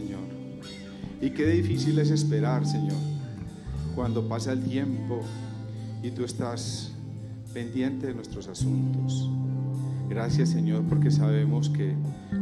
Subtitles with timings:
[0.00, 0.20] Señor.
[1.20, 2.96] Y qué difícil es esperar, Señor,
[3.94, 5.20] cuando pasa el tiempo
[6.02, 6.92] y tú estás
[7.52, 9.28] pendiente de nuestros asuntos.
[10.08, 11.94] Gracias, Señor, porque sabemos que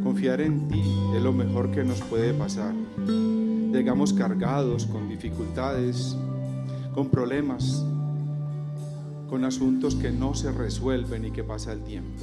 [0.02, 0.82] confiar en ti
[1.16, 2.74] es lo mejor que nos puede pasar.
[3.72, 6.16] Llegamos cargados con dificultades,
[6.94, 7.84] con problemas,
[9.28, 12.22] con asuntos que no se resuelven y que pasa el tiempo.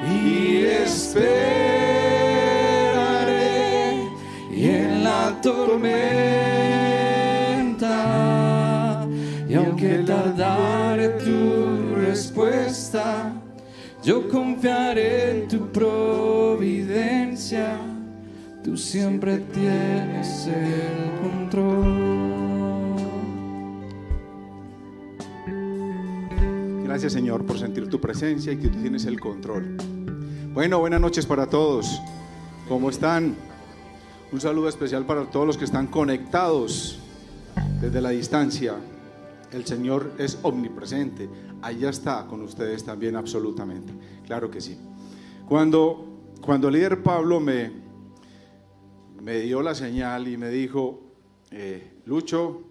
[0.08, 1.95] Y esperaré.
[5.42, 5.96] Tormenta.
[9.48, 13.32] Y aunque tardare tu respuesta,
[14.04, 17.78] yo confiaré en tu providencia.
[18.64, 22.16] Tú siempre tienes el control.
[26.84, 29.76] Gracias Señor por sentir tu presencia y que tú tienes el control.
[30.54, 32.00] Bueno, buenas noches para todos.
[32.70, 33.36] ¿Cómo están?
[34.36, 37.00] Un saludo especial para todos los que están conectados
[37.80, 38.76] desde la distancia.
[39.50, 41.30] El Señor es omnipresente.
[41.62, 43.94] Allá está con ustedes también absolutamente.
[44.26, 44.78] Claro que sí.
[45.48, 47.72] Cuando, cuando el líder Pablo me,
[49.22, 51.00] me dio la señal y me dijo,
[51.50, 52.62] eh, Lucho,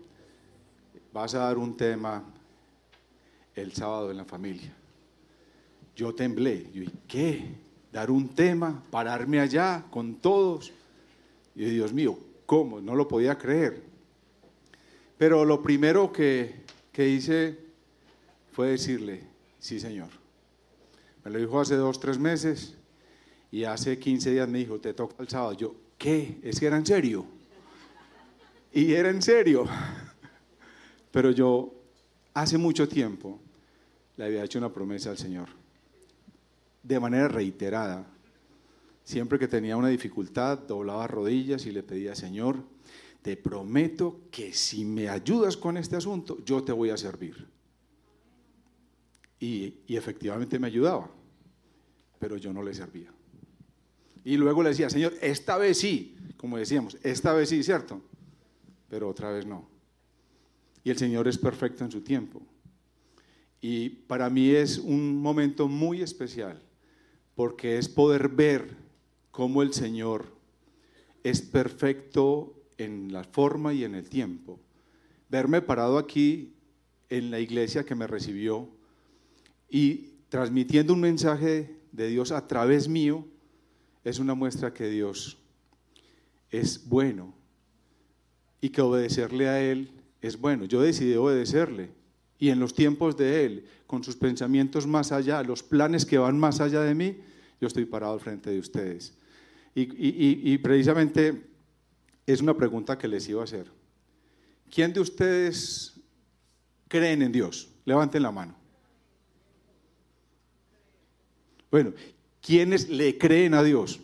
[1.14, 2.24] vas a dar un tema
[3.54, 4.70] el sábado en la familia.
[5.96, 6.70] Yo temblé.
[6.74, 7.54] Yo ¿qué?
[7.90, 8.82] ¿Dar un tema?
[8.90, 10.70] ¿Pararme allá con todos?
[11.54, 12.80] Y Dios mío, ¿cómo?
[12.80, 13.82] No lo podía creer.
[15.16, 17.58] Pero lo primero que, que hice
[18.52, 19.22] fue decirle,
[19.58, 20.08] sí, Señor.
[21.24, 22.74] Me lo dijo hace dos, tres meses
[23.50, 25.52] y hace 15 días me dijo, te toca el sábado.
[25.52, 26.38] Yo, ¿qué?
[26.42, 27.24] Es que era en serio.
[28.72, 29.64] Y era en serio.
[31.12, 31.72] Pero yo
[32.34, 33.38] hace mucho tiempo
[34.16, 35.48] le había hecho una promesa al Señor,
[36.82, 38.04] de manera reiterada.
[39.04, 42.64] Siempre que tenía una dificultad, doblaba rodillas y le pedía, Señor,
[43.20, 47.46] te prometo que si me ayudas con este asunto, yo te voy a servir.
[49.38, 51.10] Y, y efectivamente me ayudaba,
[52.18, 53.12] pero yo no le servía.
[54.24, 58.00] Y luego le decía, Señor, esta vez sí, como decíamos, esta vez sí, ¿cierto?
[58.88, 59.68] Pero otra vez no.
[60.82, 62.40] Y el Señor es perfecto en su tiempo.
[63.60, 66.62] Y para mí es un momento muy especial,
[67.34, 68.83] porque es poder ver
[69.34, 70.26] cómo el Señor
[71.24, 74.60] es perfecto en la forma y en el tiempo.
[75.28, 76.54] Verme parado aquí
[77.08, 78.68] en la iglesia que me recibió
[79.68, 83.26] y transmitiendo un mensaje de Dios a través mío,
[84.04, 85.36] es una muestra que Dios
[86.50, 87.34] es bueno
[88.60, 89.90] y que obedecerle a Él
[90.20, 90.64] es bueno.
[90.64, 91.90] Yo decidí obedecerle
[92.38, 96.38] y en los tiempos de Él, con sus pensamientos más allá, los planes que van
[96.38, 97.16] más allá de mí,
[97.60, 99.18] yo estoy parado al frente de ustedes.
[99.74, 101.42] Y, precisamente
[102.26, 103.66] es una pregunta que les iba a hacer.
[104.70, 106.00] ¿Quién de ustedes
[106.88, 107.68] creen en Dios?
[107.84, 108.54] Levanten la mano.
[111.70, 111.92] Bueno,
[112.40, 114.00] ¿quiénes le creen a Dios?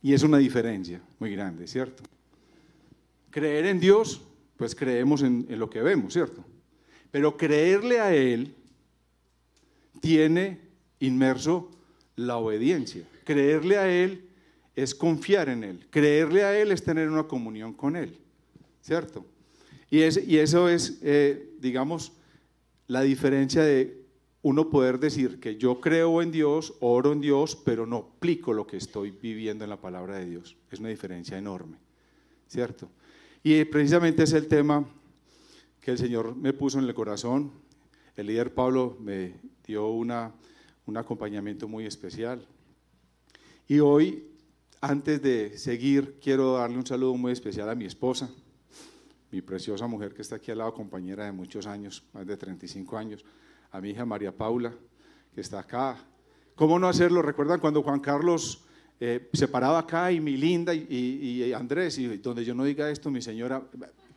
[0.00, 2.04] Y es una diferencia muy grande, ¿cierto?
[3.30, 4.22] Creer en Dios,
[4.56, 6.44] pues creemos en, en, lo que vemos, ¿cierto?
[7.10, 8.54] Pero creerle a Él
[10.00, 10.60] tiene
[11.00, 11.70] inmerso
[12.16, 13.04] la obediencia.
[13.24, 14.28] Creerle a Él
[14.74, 15.86] es confiar en Él.
[15.90, 18.18] Creerle a Él es tener una comunión con Él,
[18.80, 19.24] ¿cierto?
[19.90, 22.12] Y, es, y eso es, eh, digamos,
[22.86, 24.02] la diferencia de
[24.42, 28.66] uno poder decir que yo creo en Dios, oro en Dios, pero no aplico lo
[28.66, 30.56] que estoy viviendo en la palabra de Dios.
[30.70, 31.76] Es una diferencia enorme,
[32.48, 32.88] ¿cierto?
[33.44, 34.84] Y precisamente es el tema
[35.80, 37.52] que el Señor me puso en el corazón.
[38.16, 40.32] El líder Pablo me dio una,
[40.86, 42.46] un acompañamiento muy especial.
[43.68, 44.32] Y hoy
[44.84, 48.28] antes de seguir, quiero darle un saludo muy especial a mi esposa,
[49.30, 52.98] mi preciosa mujer que está aquí al lado, compañera de muchos años, más de 35
[52.98, 53.24] años,
[53.70, 54.74] a mi hija María Paula,
[55.32, 55.96] que está acá.
[56.56, 57.22] ¿Cómo no hacerlo?
[57.22, 58.64] ¿Recuerdan cuando Juan Carlos
[58.98, 63.08] eh, se paraba acá y mi linda y, Andrés, y donde yo no diga esto,
[63.08, 63.62] mi señora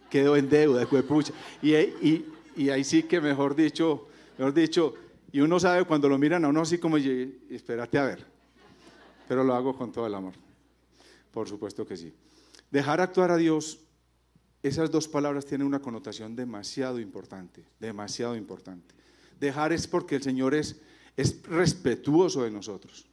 [0.09, 1.31] quedó en deuda, pucha.
[1.61, 2.25] Y, y,
[2.55, 4.07] y ahí sí que, mejor dicho,
[4.37, 4.95] mejor dicho,
[5.35, 8.25] y uno sabe cuando lo miran a uno así como, espérate a ver,
[9.27, 10.31] pero lo hago con todo el amor,
[11.29, 12.13] por supuesto que sí.
[12.71, 13.81] Dejar actuar a Dios
[14.63, 18.95] esas dos palabras tienen una connotación demasiado importante, demasiado importante.
[19.37, 20.79] Dejar es porque el Señor es,
[21.17, 23.05] es respetuoso de nosotros,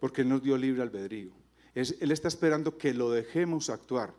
[0.00, 1.32] porque Él nos dio libre albedrío.
[1.74, 4.14] él está esperando que lo dejemos actuar,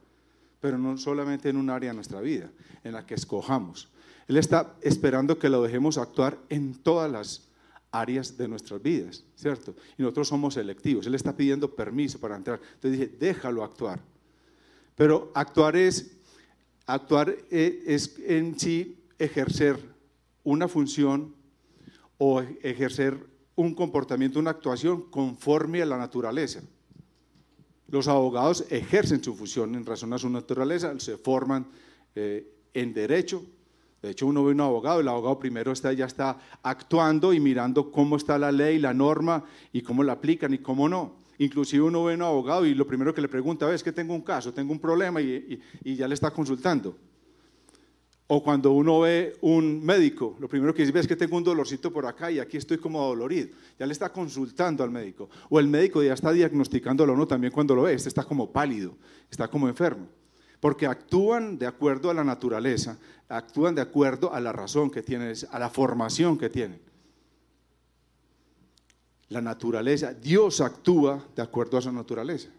[0.62, 2.52] pero no solamente en un área de nuestra vida,
[2.84, 3.90] en la que escojamos.
[4.28, 7.48] Él está esperando que lo dejemos actuar en todas las
[7.92, 9.76] áreas de nuestras vidas, ¿cierto?
[9.98, 11.06] Y nosotros somos selectivos.
[11.06, 12.60] Él está pidiendo permiso para entrar.
[12.76, 14.00] Entonces dije, déjalo actuar.
[14.96, 16.14] Pero actuar es
[16.86, 19.80] Actuar eh, es en sí ejercer
[20.44, 21.34] una función
[22.18, 26.62] o ejercer un comportamiento, una actuación conforme a la naturaleza.
[27.88, 31.68] Los abogados ejercen su función en razón a su naturaleza, se forman
[32.16, 33.46] eh, en derecho.
[34.04, 37.90] De hecho, uno ve un abogado, el abogado primero está, ya está actuando y mirando
[37.90, 41.16] cómo está la ley, la norma y cómo la aplican y cómo no.
[41.38, 44.14] Inclusive uno ve a un abogado y lo primero que le pregunta es que tengo
[44.14, 46.98] un caso, tengo un problema y, ya le está consultando.
[48.28, 51.90] O cuando uno ve un médico, lo primero que dice es que tengo un dolorcito
[51.92, 53.56] por acá y aquí estoy como dolorido.
[53.80, 55.30] Ya le está consultando al médico.
[55.50, 57.94] O el médico ya está diagnosticándolo uno también cuando lo ve.
[57.94, 58.98] Este está como pálido,
[59.32, 60.10] está como enfermo.
[60.64, 65.36] Porque actúan de acuerdo a la naturaleza, actúan de acuerdo a la razón que tienen,
[65.52, 66.80] a la formación que tienen
[69.34, 70.14] la naturaleza.
[70.14, 72.50] Dios actúa de acuerdo a su naturaleza.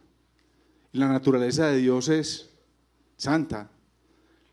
[0.93, 2.51] La naturaleza de Dios es
[3.17, 3.71] santa.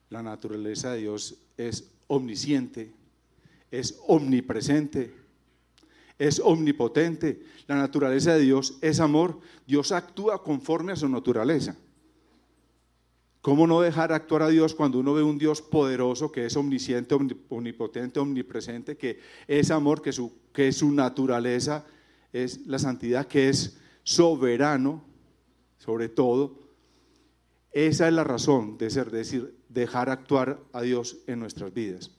[0.09, 2.93] La naturaleza de Dios es omnisciente,
[3.71, 5.13] es omnipresente,
[6.19, 7.43] es omnipotente.
[7.67, 9.39] La naturaleza de Dios es amor.
[9.65, 11.75] Dios actúa conforme a su naturaleza.
[13.41, 17.15] ¿Cómo no dejar actuar a Dios cuando uno ve un Dios poderoso que es omnisciente,
[17.49, 21.85] omnipotente, omnipresente, que es amor, que su, que su naturaleza
[22.31, 25.03] es la santidad que es soberano
[25.81, 26.59] sobre todo.
[27.71, 32.11] Esa es la razón de ser, decir, dejar actuar a Dios en nuestras vidas.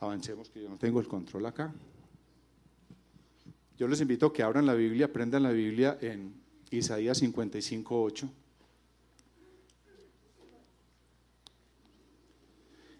[0.00, 1.72] Avancemos que yo no tengo el control acá.
[3.78, 6.41] Yo les invito a que abran la Biblia, aprendan la Biblia en
[6.72, 8.30] Isaías 55, 8.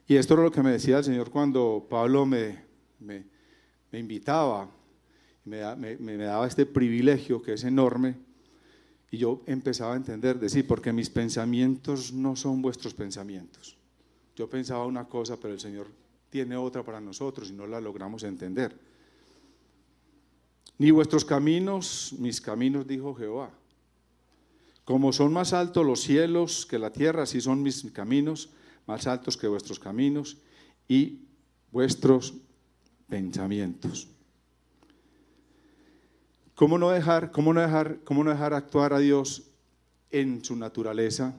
[0.09, 2.59] Y esto era lo que me decía el Señor cuando Pablo me,
[3.01, 3.25] me,
[3.93, 4.69] invitaba,
[5.45, 8.17] me, me, daba este privilegio que es enorme,
[9.11, 13.77] y yo empezaba a entender, decir, porque mis pensamientos no son vuestros pensamientos.
[14.37, 15.87] Yo pensaba una cosa, pero el Señor
[16.31, 18.79] tiene otra para nosotros y no la logramos entender.
[20.79, 23.51] Ni vuestros caminos, mis caminos, dijo Jehová.
[24.85, 28.51] Como son más altos los cielos que la tierra, así son mis caminos,
[28.87, 30.39] más altos que vuestros caminos
[30.89, 31.21] y
[31.71, 32.35] vuestros
[33.09, 34.09] pensamientos.
[36.55, 39.51] ¿Cómo no dejar, cómo no dejar, cómo no dejar actuar a Dios
[40.11, 41.35] en su naturaleza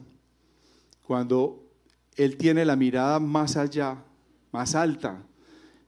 [1.02, 1.70] cuando
[2.16, 4.04] Él tiene la mirada más allá,
[4.52, 5.22] más alta?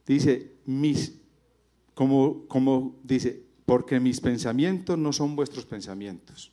[0.07, 1.19] Dice, mis,
[1.95, 6.53] como, como dice, porque mis pensamientos no son vuestros pensamientos,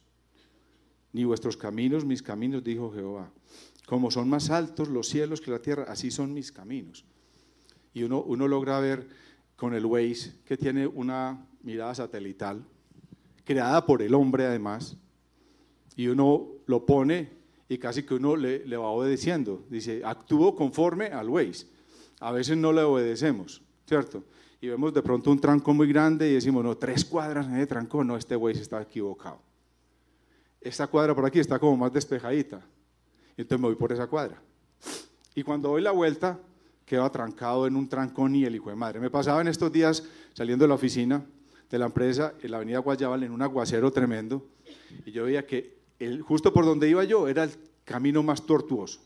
[1.14, 3.32] ni vuestros caminos mis caminos, dijo Jehová.
[3.86, 7.06] Como son más altos los cielos que la tierra, así son mis caminos.
[7.94, 9.08] Y uno, uno logra ver
[9.56, 12.66] con el Waze que tiene una mirada satelital,
[13.46, 14.98] creada por el hombre además,
[15.96, 17.30] y uno lo pone
[17.70, 19.66] y casi que uno le, va obedeciendo.
[19.70, 21.68] Dice, actúo conforme al Waze.
[22.20, 24.24] A veces no le obedecemos, ¿cierto?
[24.62, 27.68] Y vemos de pronto un tranco muy grande y decimos, no, tres cuadras en ese
[27.68, 29.40] tranco, no, este Waze está equivocado.
[30.64, 32.62] Esta cuadra por aquí está como más despejadita.
[33.36, 34.42] Entonces me voy por esa cuadra.
[35.36, 36.40] Y cuando doy la vuelta,
[36.86, 39.00] quedo atrancado en un trancón y el hijo de madre.
[39.00, 40.04] Me pasaba en estos días
[40.34, 41.26] saliendo de la oficina
[41.74, 44.46] de la empresa en la avenida Guayabal en un aguacero tremendo
[45.06, 47.52] y yo veía que el, justo por donde iba yo era el
[47.84, 49.02] camino más tortuoso,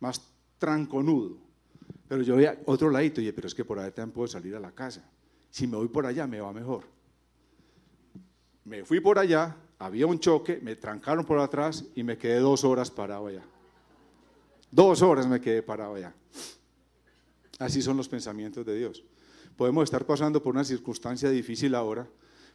[0.00, 0.26] más
[0.58, 1.36] tranconudo.
[2.08, 4.54] Pero yo veía otro ladito y dije, pero es que por ahí también puedo salir
[4.54, 5.06] a la casa.
[5.50, 6.84] Si me voy por allá me va mejor.
[8.64, 12.64] Me fui por allá, había un choque, me trancaron por atrás y me quedé dos
[12.64, 13.42] horas parado allá.
[14.70, 16.14] Dos horas me quedé parado allá.
[17.58, 19.04] Así son los pensamientos de Dios.
[19.56, 22.08] Podemos estar pasando por una circunstancia difícil ahora,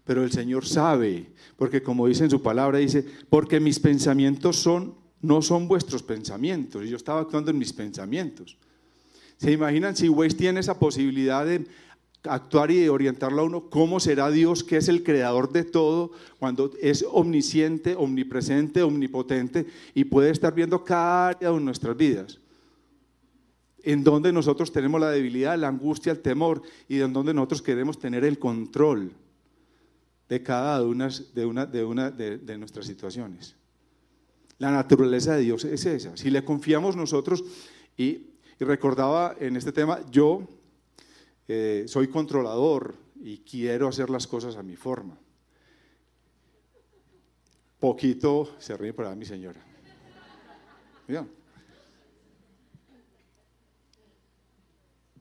[0.03, 4.95] pero el Señor sabe, porque como dice en su palabra, dice, porque mis pensamientos son,
[5.21, 8.57] no son vuestros pensamientos, y yo estaba actuando en mis pensamientos.
[9.37, 11.65] ¿Se imaginan si Waze tiene esa posibilidad de
[12.23, 16.71] actuar y orientarlo a uno, ¿cómo será Dios que es el creador de todo cuando
[16.81, 22.39] es omnisciente, omnipresente, omnipotente y puede estar viendo cada área de nuestras vidas?
[23.81, 27.97] En donde nosotros tenemos la debilidad, la angustia, el temor y en donde nosotros queremos
[27.97, 29.11] tener el control
[30.27, 33.55] de cada una de, una, de, una de nuestras situaciones.
[34.57, 36.17] La naturaleza de Dios es esa.
[36.17, 37.43] Si le confiamos nosotros,
[37.99, 38.27] y
[38.59, 40.47] recordaba en este tema, yo
[41.51, 45.17] eh, soy controlador y quiero hacer las cosas a mi forma.
[47.79, 49.59] Poquito se ríe para mi señora.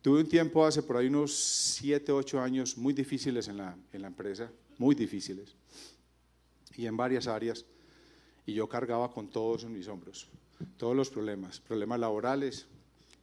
[0.02, 4.02] Tuve un tiempo hace por ahí unos 7, 8 años muy difíciles en la, en
[4.02, 5.56] la empresa, muy difíciles,
[6.76, 7.64] y en varias áreas,
[8.44, 10.28] y yo cargaba con todos mis hombros,
[10.76, 12.66] todos los problemas, problemas laborales,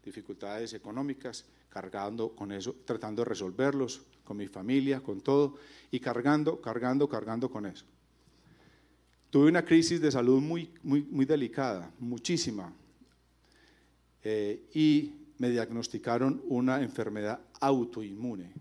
[0.06, 5.58] dificultades económicas, cargando con eso, tratando de resolverlos con mi familia, con todo,
[5.92, 7.86] y cargando, cargando, cargando con eso.
[9.32, 12.72] Tuve una crisis de salud muy, muy, muy delicada, muchísima,
[14.24, 18.54] eh, y me diagnosticaron una enfermedad autoinmune.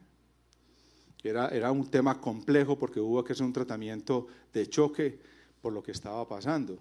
[1.23, 5.19] Era, era un tema complejo porque hubo que hacer un tratamiento de choque
[5.63, 6.79] por lo que estaba pasando.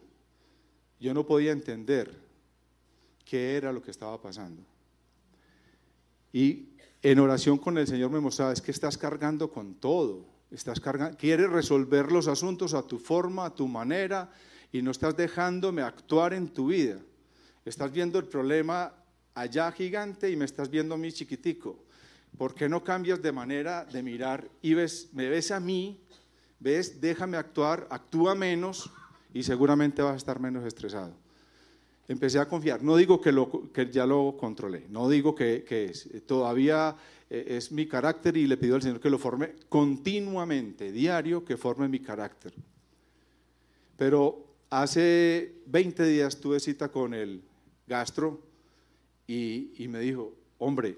[0.99, 2.13] Yo no podía entender
[3.25, 4.63] qué era lo que estaba pasando.
[6.31, 6.69] Y
[7.01, 11.17] en oración con el Señor me mostraba, es que estás cargando con todo, estás cargando,
[11.17, 14.31] quieres resolver los asuntos a tu forma, a tu manera,
[14.71, 16.99] y no estás dejándome actuar en tu vida.
[17.65, 18.93] Estás viendo el problema
[19.35, 21.83] allá gigante y me estás viendo a mí chiquitico.
[22.37, 26.01] ¿Por qué no cambias de manera de mirar y ves, me ves a mí,
[26.59, 28.89] ves, déjame actuar, actúa menos
[29.33, 31.22] y seguramente vas a estar menos estresado?
[32.07, 32.83] Empecé a confiar.
[32.83, 36.09] No digo que, lo, que ya lo controlé, no digo que, es.
[36.25, 36.95] Todavía
[37.29, 41.57] eh, es mi carácter y le pido al Señor que lo forme continuamente, diario, que
[41.57, 42.53] forme mi carácter.
[43.97, 47.41] Pero hace 20 días tuve cita con el
[47.87, 48.41] gastro
[49.27, 50.97] y, y me dijo, hombre,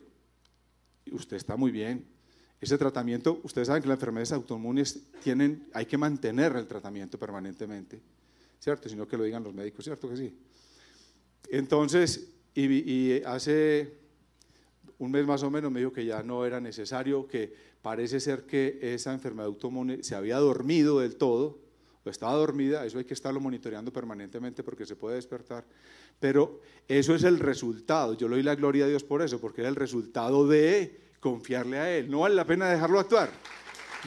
[1.11, 2.05] usted está muy bien.
[2.59, 7.99] Ese tratamiento, ustedes saben que las enfermedades autoinmunes tienen, hay que mantener el tratamiento permanentemente,
[8.59, 8.89] ¿cierto?
[8.89, 10.33] Sino que lo digan los médicos, ¿cierto que sí?
[11.49, 13.97] Entonces, y, hace
[14.97, 18.45] un mes más o menos me dijo que ya no era necesario, que parece ser
[18.45, 21.59] que esa enfermedad autoinmune se había dormido del todo,
[22.03, 25.65] o estaba dormida, eso hay que estarlo monitoreando permanentemente porque se puede despertar,
[26.19, 29.63] pero eso es el resultado, yo le doy la gloria a Dios por eso, porque
[29.63, 33.31] es el resultado de confiarle a Él, no vale la pena dejarlo actuar,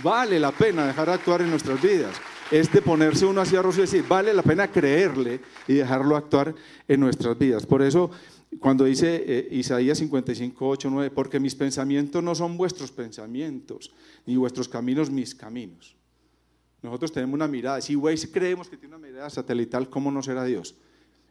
[0.02, 2.16] vale la pena dejar actuar en nuestras vidas
[2.50, 6.55] es de ponerse uno hacia arroz y decir, vale la pena creerle y dejarlo actuar
[6.87, 7.67] en nuestras vidas.
[7.67, 8.11] Por eso,
[8.59, 13.93] cuando dice eh, Isaías 55, 8, 9, porque mis pensamientos no son vuestros pensamientos,
[14.26, 15.95] ni vuestros caminos mis caminos.
[16.83, 20.45] Nosotros tenemos una mirada, si Waze creemos que tiene una mirada satelital, ¿cómo no será
[20.45, 20.76] Dios?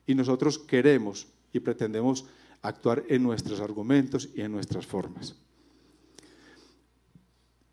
[0.06, 2.26] Y nosotros queremos y pretendemos
[2.62, 5.36] actuar en nuestros argumentos y en nuestras formas.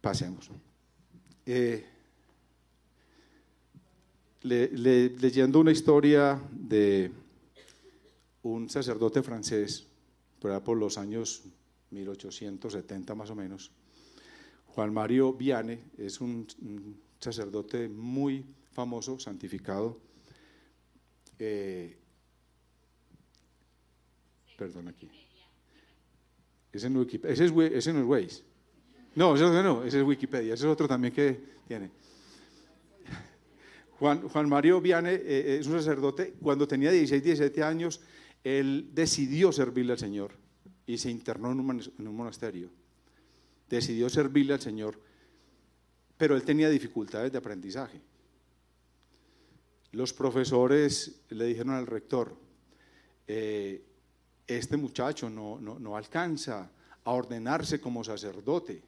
[0.01, 0.51] Pasemos.
[1.47, 1.94] Eh,
[4.45, 7.11] leyendo una historia de
[8.43, 9.87] un sacerdote francés,
[10.39, 11.43] por, por los años
[11.91, 13.73] 1870 más o menos,
[14.67, 16.47] Juan Mario Viane, es un,
[17.21, 19.99] sacerdote muy famoso, santificado.
[21.39, 21.97] Eh,
[24.59, 25.09] perdón, aquí.
[26.73, 28.43] Ese, no es, ese, no es Waze.
[29.15, 30.55] No, ese no, ese es Wikipedia.
[30.55, 31.91] Ese es otro también que tiene.
[33.99, 38.01] Juan, Mario Viane eh, eh, es un sacerdote, cuando tenía 16, 17 años,
[38.43, 40.33] él decidió servirle al Señor
[40.87, 42.71] y se internó en un, monasterio.
[43.69, 45.01] Decidió servirle al Señor,
[46.19, 48.01] pero él tenía dificultades de aprendizaje.
[49.93, 52.37] Los profesores le dijeron al rector,
[53.27, 53.83] eh,
[54.47, 56.71] este muchacho no, no alcanza
[57.05, 58.83] a ordenarse como sacerdote,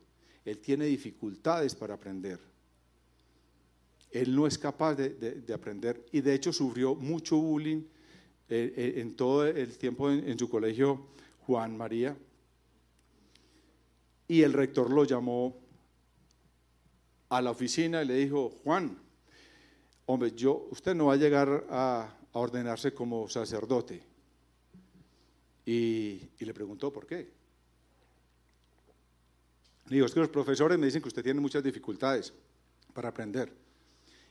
[0.44, 2.55] él tiene dificultades para aprender
[4.20, 7.82] él no es capaz de, aprender y de hecho sufrió mucho bullying
[8.48, 11.08] eh, eh, en todo el tiempo en, su colegio
[11.46, 12.16] Juan María.
[14.28, 15.56] Y el rector lo llamó
[17.28, 18.98] a la oficina y le dijo, Juan,
[20.06, 24.02] hombre, yo, usted no va a llegar a, ordenarse como sacerdote.
[25.64, 27.32] Y, y, le preguntó por qué.
[29.86, 32.34] Le dijo, es que los profesores me dicen que usted tiene muchas dificultades
[32.92, 33.65] para aprender.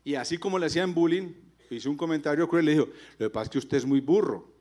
[0.05, 1.33] Y así como le hacían bullying,
[1.71, 2.85] hizo un comentario cruel, le dijo,
[3.17, 4.53] lo que pasa es que usted es muy burro.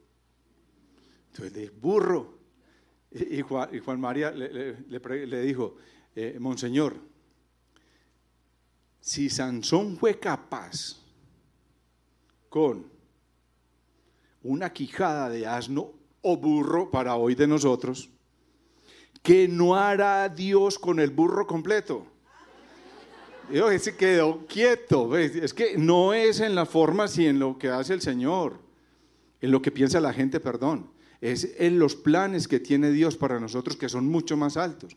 [1.28, 2.38] Entonces le dije, burro.
[3.12, 5.76] Y, Juan, María le, dijo,
[6.16, 6.96] eh, Monseñor,
[9.00, 10.96] si Sansón fue capaz
[12.48, 12.90] con
[14.42, 18.08] una quijada de asno o burro para hoy de nosotros,
[19.22, 22.13] que no hará Dios con el burro completo.
[23.50, 25.16] Dios se quedó quieto.
[25.16, 28.58] Es que no es en la forma, sino en lo que hace el Señor,
[29.40, 30.90] en lo que piensa la gente, perdón.
[31.20, 34.96] Es en los planes que tiene Dios para nosotros que son mucho más altos.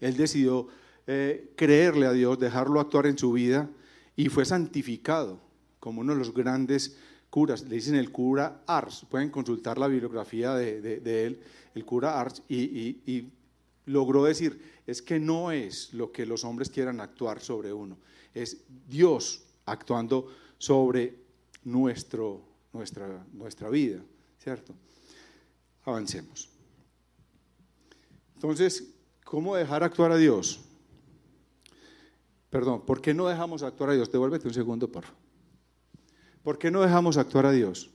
[0.00, 0.68] Él decidió
[1.06, 3.68] eh, creerle a Dios, dejarlo actuar en su vida
[4.16, 5.40] y fue santificado
[5.80, 6.96] como uno de los grandes
[7.30, 7.62] curas.
[7.62, 9.06] Le dicen el cura Ars.
[9.10, 11.40] Pueden consultar la bibliografía de, él,
[11.74, 13.28] el cura Ars, y
[13.86, 17.98] logró decir, es que no es lo que los hombres quieran actuar sobre uno,
[18.32, 21.16] es Dios actuando sobre
[21.64, 24.00] nuestro, nuestra, nuestra vida,
[24.38, 24.74] ¿cierto?
[25.84, 26.48] Avancemos.
[28.34, 28.84] Entonces,
[29.24, 30.60] ¿cómo dejar actuar a Dios?
[32.50, 34.12] Perdón, ¿por qué no dejamos actuar a Dios?
[34.12, 35.18] Devuélvete un segundo, por favor.
[36.42, 37.90] ¿Por qué no dejamos actuar a Dios?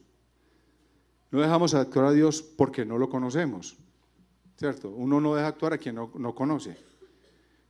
[1.31, 3.77] No dejamos actuar a Dios porque no lo conocemos.
[4.59, 4.89] ¿Cierto?
[4.89, 6.77] Uno no deja actuar a quien no, no conoce.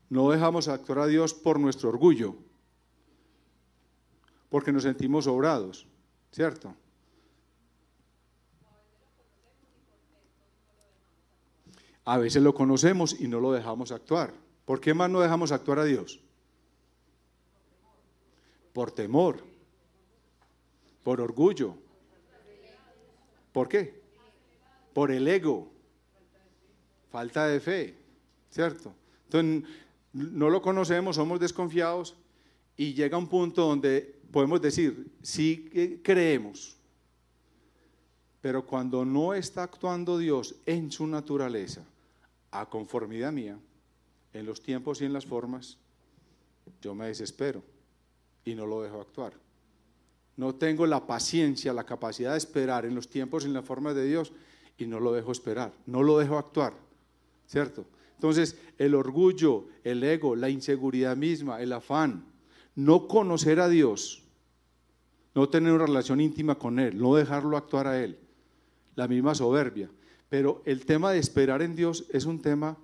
[0.09, 2.35] No dejamos actuar a Dios por nuestro orgullo,
[4.49, 5.85] porque nos sentimos sobrados,
[6.31, 6.73] ¿cierto?
[12.05, 14.33] A veces lo conocemos y no lo dejamos actuar.
[14.65, 16.19] ¿Por qué más no dejamos actuar a Dios?
[18.73, 19.43] Por temor,
[21.03, 21.75] por orgullo.
[23.53, 24.01] ¿Por qué?
[24.91, 25.78] Por el ego
[27.09, 27.95] falta de fe,
[28.49, 28.93] ¿cierto?
[29.25, 29.69] Entonces,
[30.13, 32.15] no lo conocemos, somos desconfiados
[32.75, 36.77] y llega un punto donde podemos decir, sí creemos,
[38.41, 41.83] pero cuando no está actuando Dios en su naturaleza,
[42.51, 43.59] a conformidad mía,
[44.33, 45.77] en los tiempos y en las formas,
[46.81, 47.63] yo me desespero
[48.45, 49.33] y no lo dejo actuar.
[50.37, 53.93] No tengo la paciencia, la capacidad de esperar en los tiempos y en las formas
[53.95, 54.31] de Dios
[54.77, 56.73] y no lo dejo esperar, no lo dejo actuar.
[57.49, 57.85] ¿Cierto?
[58.13, 62.25] Entonces, el orgullo, el ego, la inseguridad misma, el afán,
[62.75, 64.23] no conocer a Dios,
[65.33, 68.19] no tener una relación íntima con Él, no dejarlo actuar a Él,
[68.95, 69.89] la misma soberbia.
[70.29, 72.77] Pero el tema de esperar en Dios es un tema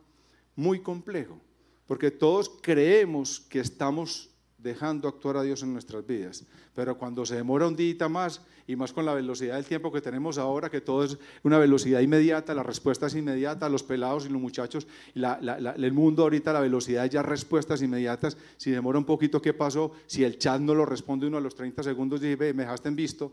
[0.55, 1.39] muy complejo,
[1.85, 4.34] porque todos creemos que estamos
[4.65, 6.43] dejando actuar a Dios en nuestras vidas.
[6.73, 10.01] Pero cuando se demora un día más, y más con la velocidad del tiempo que
[10.01, 14.29] tenemos ahora, que todo es una velocidad inmediata, la respuesta es inmediata, los pelados y
[14.29, 18.37] los muchachos, el mundo ahorita, la velocidad ya respuestas inmediatas.
[18.57, 19.91] Si demora un poquito, ¿qué pasó?
[20.07, 22.95] Si el chat no lo responde uno a los 30 segundos, dice, me dejaste en
[22.95, 23.31] visto.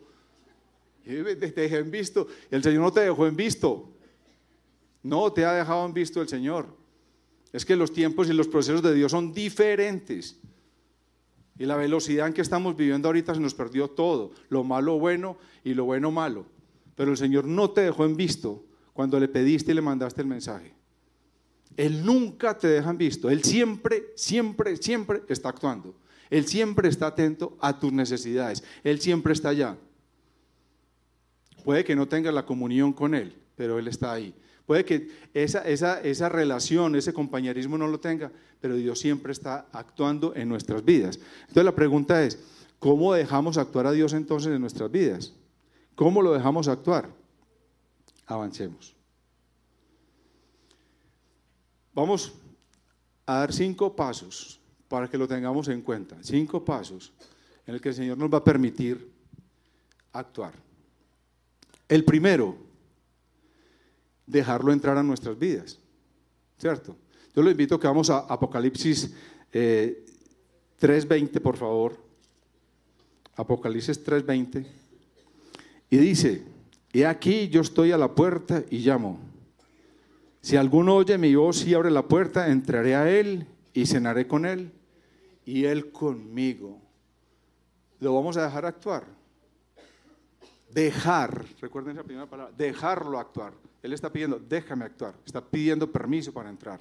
[1.04, 2.26] te dejé en visto.
[2.50, 3.88] El Señor no te dejó en visto.
[5.02, 6.82] No te ha dejado en visto el Señor.
[7.52, 10.38] Es que los tiempos y los procesos de Dios son diferentes.
[11.58, 15.36] Y la velocidad en que estamos viviendo ahorita se nos perdió todo, lo malo bueno
[15.64, 16.46] y lo bueno malo.
[16.94, 20.26] Pero el Señor no te dejó en visto cuando le pediste y le mandaste el
[20.26, 20.74] mensaje.
[21.76, 23.30] Él nunca te deja en visto.
[23.30, 25.94] Él siempre, siempre, siempre está actuando.
[26.30, 28.62] Él siempre está atento a tus necesidades.
[28.84, 29.76] Él siempre está allá.
[31.64, 34.34] Puede que no tengas la comunión con Él, pero Él está ahí.
[34.66, 39.66] Puede que esa, esa, esa relación, ese compañerismo no lo tenga, pero Dios siempre está
[39.72, 41.18] actuando en nuestras vidas.
[41.40, 42.38] Entonces la pregunta es,
[42.78, 45.32] ¿cómo dejamos actuar a Dios entonces en nuestras vidas?
[45.94, 47.08] ¿Cómo lo dejamos actuar?
[48.26, 48.94] Avancemos.
[51.94, 52.32] Vamos
[53.26, 56.16] a dar cinco pasos para que lo tengamos en cuenta.
[56.22, 57.12] Cinco pasos
[57.66, 59.10] en el que el Señor nos va a permitir
[60.12, 60.54] actuar.
[61.88, 62.56] El primero,
[64.26, 65.78] dejarlo entrar a nuestras vidas.
[66.58, 66.96] ¿Cierto?
[67.34, 69.14] Yo lo invito a que vamos a Apocalipsis
[69.52, 71.96] 3.20, eh, por favor.
[73.36, 74.66] Apocalipsis 3.20.
[75.90, 76.42] Y dice,
[76.92, 79.18] he aquí yo estoy a la puerta y llamo.
[80.40, 84.44] Si alguno oye mi voz y abre la puerta, entraré a él y cenaré con
[84.44, 84.72] él
[85.44, 86.80] y él conmigo.
[88.00, 89.04] Lo vamos a dejar actuar.
[90.70, 93.52] Dejar, recuerden esa primera palabra, dejarlo actuar.
[93.82, 96.80] Él está pidiendo, déjame actuar, está pidiendo permiso para entrar.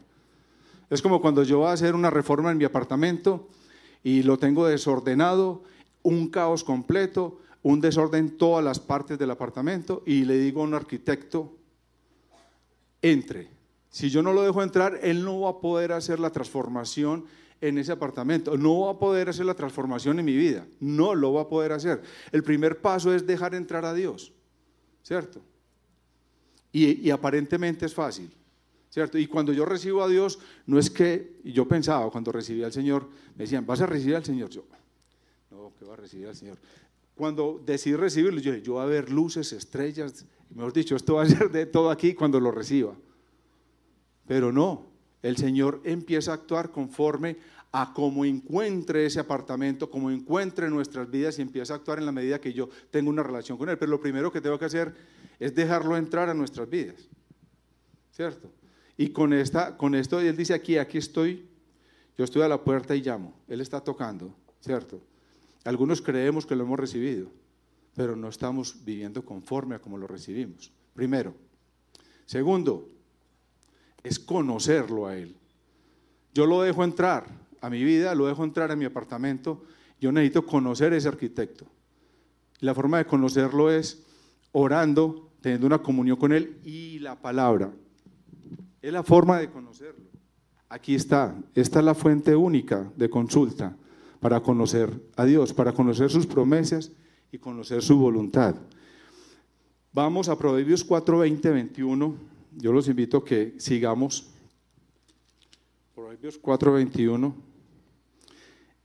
[0.90, 3.50] Es como cuando yo voy a hacer una reforma en mi apartamento
[4.04, 5.64] y lo tengo desordenado,
[6.04, 10.66] un caos completo, un desorden en todas las partes del apartamento y le digo a
[10.66, 11.56] un arquitecto,
[13.02, 13.50] entre.
[13.90, 17.26] Si yo no lo dejo entrar, él no va a poder hacer la transformación
[17.62, 18.58] en ese apartamento.
[18.58, 20.66] No va a poder hacer la transformación en mi vida.
[20.80, 22.02] No lo va a poder hacer.
[22.32, 24.34] El primer paso es dejar entrar a Dios.
[25.04, 25.42] ¿Cierto?
[26.72, 28.32] Y, aparentemente es fácil.
[28.90, 29.18] ¿Cierto?
[29.18, 33.08] Y cuando yo recibo a Dios, no es que, yo pensaba cuando recibí al Señor,
[33.36, 34.50] me decían, ¿vas a recibir al Señor?
[34.50, 34.66] Yo,
[35.50, 36.58] no, ¿qué va a recibir al Señor?
[37.16, 41.24] Cuando decidí recibirlo, yo dije, yo voy a ver luces, estrellas, mejor dicho, esto va
[41.24, 42.94] a ser de todo aquí cuando lo reciba.
[44.28, 44.88] Pero no,
[45.22, 47.38] el Señor empieza a actuar conforme
[47.72, 52.12] a cómo encuentre ese apartamento, cómo encuentre nuestras vidas y empieza a actuar en la
[52.12, 53.78] medida que yo tengo una relación con Él.
[53.78, 54.94] Pero lo primero que tengo que hacer
[55.42, 57.10] es dejarlo entrar a nuestras vidas.
[58.12, 58.52] ¿Cierto?
[58.96, 61.50] Y con, esta, con esto Él dice aquí, aquí estoy,
[62.16, 63.34] yo estoy a la puerta y llamo.
[63.48, 65.02] Él está tocando, ¿cierto?
[65.64, 67.28] Algunos creemos que lo hemos recibido,
[67.96, 70.72] pero no estamos viviendo conforme a como lo recibimos.
[70.94, 71.34] Primero.
[72.28, 72.88] Segundo,
[74.04, 75.36] es conocerlo a Él.
[76.36, 77.26] Yo lo dejo entrar
[77.62, 79.64] a mi vida, lo dejo entrar a mi apartamento,
[80.00, 81.66] yo necesito conocer a ese arquitecto.
[82.60, 84.04] La forma de conocerlo es
[84.52, 87.74] orando, teniendo una comunión con Él y la palabra.
[88.82, 90.06] Es la forma de conocerlo.
[90.70, 93.76] Aquí está, esta es la fuente única de consulta
[94.20, 96.92] para conocer a Dios, para conocer sus promesas
[97.32, 98.56] y conocer su voluntad.
[99.92, 102.16] Vamos a Proverbios 4, 20, 21.
[102.58, 104.32] Yo los invito a que sigamos.
[105.94, 107.36] Proverbios 4, 21.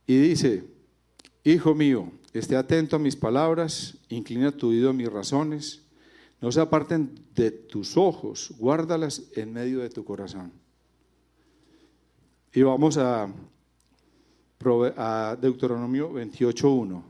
[0.07, 0.65] Y dice,
[1.47, 5.86] Hijo mío, esté atento a mis palabras, inclina tu oído a mis razones,
[6.39, 10.51] no se aparten de tus ojos, guárdalas en medio de tu corazón.
[12.53, 13.27] Y vamos a
[15.39, 17.03] Deuteronomio 28.1.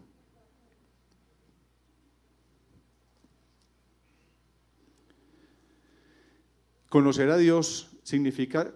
[6.89, 8.73] Conocer a Dios significa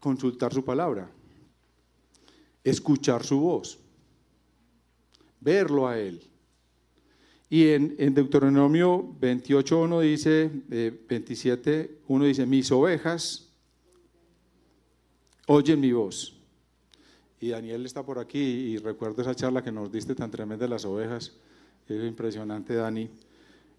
[0.00, 1.10] consultar su palabra,
[2.62, 3.78] escuchar su voz,
[5.40, 6.22] verlo a Él.
[7.54, 13.48] Y en, Deuteronomio 28.1 dice, eh, 27.1 dice, mis ovejas
[15.46, 16.36] oyen mi voz
[17.38, 20.70] y Daniel está por aquí y recuerdo esa charla que nos diste tan tremenda de
[20.70, 21.36] las ovejas.
[21.88, 23.08] Es impresionante, Dani.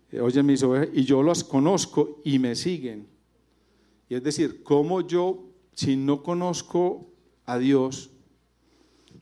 [0.09, 3.05] Eh, oye, mis ovejas, y yo las conozco y me siguen.
[4.07, 7.09] Y es decir, como yo, si no conozco
[7.45, 8.09] a Dios,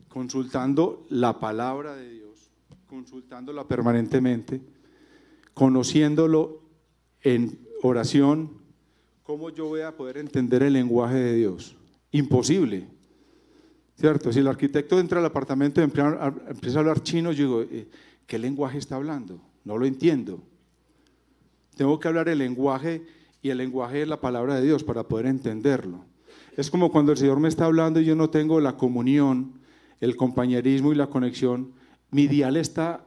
[0.08, 2.23] consultando la palabra de Dios,
[2.94, 4.60] consultándola permanentemente,
[5.52, 6.60] conociéndolo
[7.22, 8.52] en oración,
[9.24, 11.76] ¿cómo yo voy a poder entender el lenguaje de Dios?
[12.12, 12.86] Imposible.
[13.96, 14.32] ¿Cierto?
[14.32, 17.88] Si el arquitecto entra al apartamento y empieza a hablar chino, yo digo, eh,
[18.28, 19.40] ¿qué lenguaje está hablando?
[19.64, 20.40] No lo entiendo.
[21.76, 23.04] Tengo que hablar el lenguaje
[23.42, 26.04] y el lenguaje es la palabra de Dios para poder entenderlo.
[26.56, 29.54] Es como cuando el Señor me está hablando y yo no tengo la comunión,
[30.00, 31.72] el compañerismo y la conexión.
[32.14, 33.04] Mi dial está...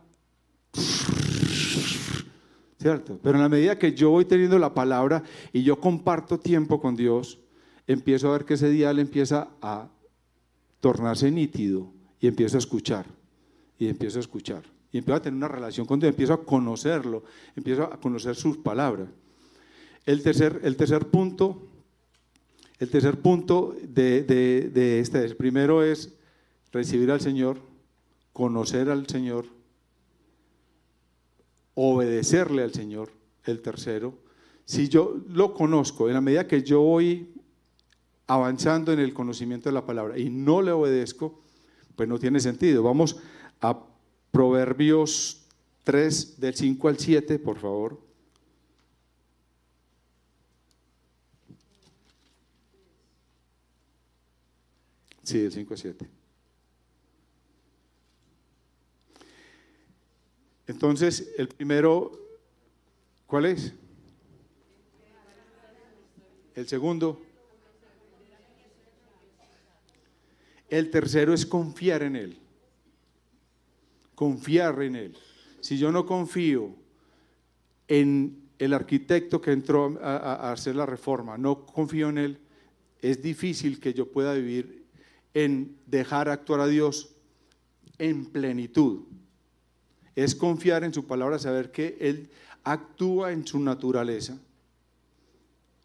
[2.77, 3.17] ¿Cierto?
[3.23, 6.97] Pero en la medida que yo voy teniendo la palabra y yo comparto tiempo con
[6.97, 7.39] Dios,
[7.87, 9.87] empiezo a ver que ese dial empieza a
[10.81, 11.89] tornarse nítido
[12.19, 13.05] y empiezo a escuchar,
[13.79, 17.23] y empiezo a escuchar, y empiezo a tener una relación con Dios, empiezo a conocerlo,
[17.55, 19.07] empiezo a conocer sus palabras.
[20.05, 21.65] El tercer, el tercer punto,
[22.77, 26.13] el tercer punto de, de este, primero es
[26.73, 27.57] recibir al Señor,
[28.37, 29.47] conocer al Señor,
[31.73, 33.09] obedecerle al Señor.
[33.43, 34.13] El tercero,
[34.63, 37.33] si yo lo conozco, en la medida que yo voy
[38.27, 41.41] avanzando en el conocimiento de la palabra y no le obedezco,
[41.95, 42.83] pues no tiene sentido.
[42.83, 43.17] Vamos
[43.59, 43.83] a
[44.29, 45.47] Proverbios
[45.83, 47.99] 3 del 5 al 7, por favor.
[55.23, 56.16] Sí, del 5 al 7.
[60.67, 62.11] Entonces, el primero,
[63.25, 63.73] ¿cuál es?
[66.55, 67.21] El segundo.
[70.69, 72.37] El tercero es confiar en Él.
[74.15, 75.17] Confiar en Él.
[75.61, 76.75] Si yo no confío
[77.87, 82.39] en el arquitecto que entró a, hacer la reforma, no confío en Él,
[83.01, 84.85] es difícil que yo pueda vivir
[85.33, 87.15] en dejar actuar a Dios
[87.97, 89.03] en plenitud.
[90.17, 92.27] Es confiar en su palabra, saber que Él
[92.63, 94.39] actúa en su naturaleza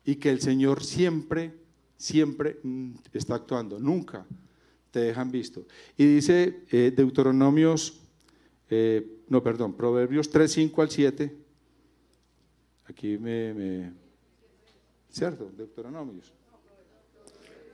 [0.07, 1.53] y que el Señor siempre,
[1.99, 4.25] siempre mm, está actuando, nunca
[4.91, 5.67] te dejan visto.
[5.99, 8.01] Y dice eh, Deuteronomios,
[8.71, 11.37] eh, no, perdón, Proverbios 3, 5 al 7.
[12.87, 13.93] Aquí me,
[15.11, 15.53] ¿Cierto?
[15.55, 16.33] Deuteronomios.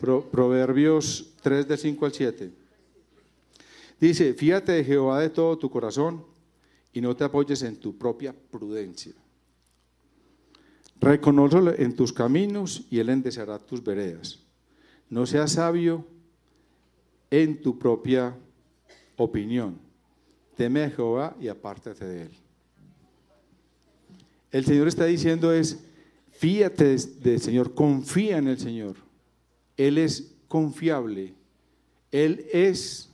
[0.00, 2.50] Proverbios 3 de 5 al 7.
[4.00, 6.36] Dice, fíjate de Jehová de todo tu corazón
[6.92, 9.14] y no te apoyes en tu propia prudencia.
[11.00, 14.40] Reconócelo en tus caminos y él endecerá tus veredas.
[15.08, 16.04] No seas sabio
[17.30, 18.36] en tu propia
[19.16, 19.78] opinión.
[20.56, 22.30] Teme a Jehová y apártate de él.
[24.50, 25.84] El Señor está diciendo es,
[26.32, 28.96] fíate del Señor, confía en el Señor.
[29.76, 31.34] Él es confiable.
[32.10, 33.10] Él es,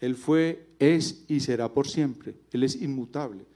[0.00, 2.34] Él fue, es y será por siempre.
[2.50, 3.46] Él es inmutable.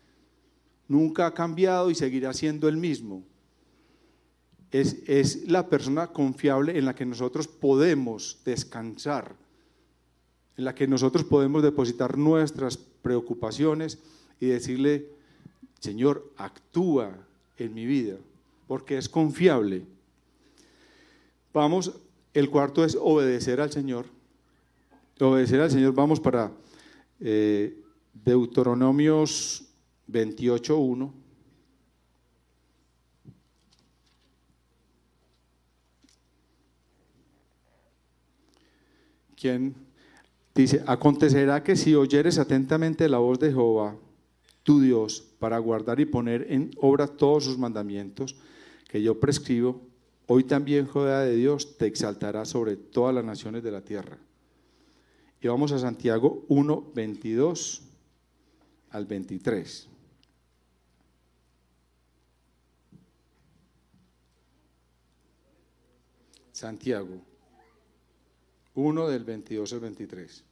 [0.87, 3.25] Nunca ha cambiado y seguirá siendo el mismo.
[4.71, 9.35] Es, es la persona confiable en la que nosotros podemos descansar,
[10.57, 13.99] en la que nosotros podemos depositar nuestras preocupaciones
[14.39, 15.09] y decirle,
[15.81, 18.19] Señor, actúa en mi vida,
[18.69, 19.83] porque es confiable.
[21.53, 21.93] Vamos,
[22.35, 24.07] el cuarto es obedecer al Señor.
[25.19, 26.53] Obedecer al Señor, vamos para
[27.21, 29.65] eh, Deuteronomios
[30.09, 31.13] 28.1.
[39.39, 39.75] ¿Quién
[40.55, 40.83] dice?
[40.87, 43.97] Acontecerá que si oyeres atentamente la voz de Jehová,
[44.63, 48.35] tu Dios, para guardar y poner en obra todos sus mandamientos
[48.89, 49.83] que yo prescribo,
[50.27, 54.19] hoy también Jehová de Dios te exaltará sobre todas las naciones de la tierra.
[55.47, 57.83] Y vamos a Santiago 1, 22
[58.91, 59.89] al 23.
[66.51, 67.21] Santiago
[68.75, 70.43] 1 del 22 al 23.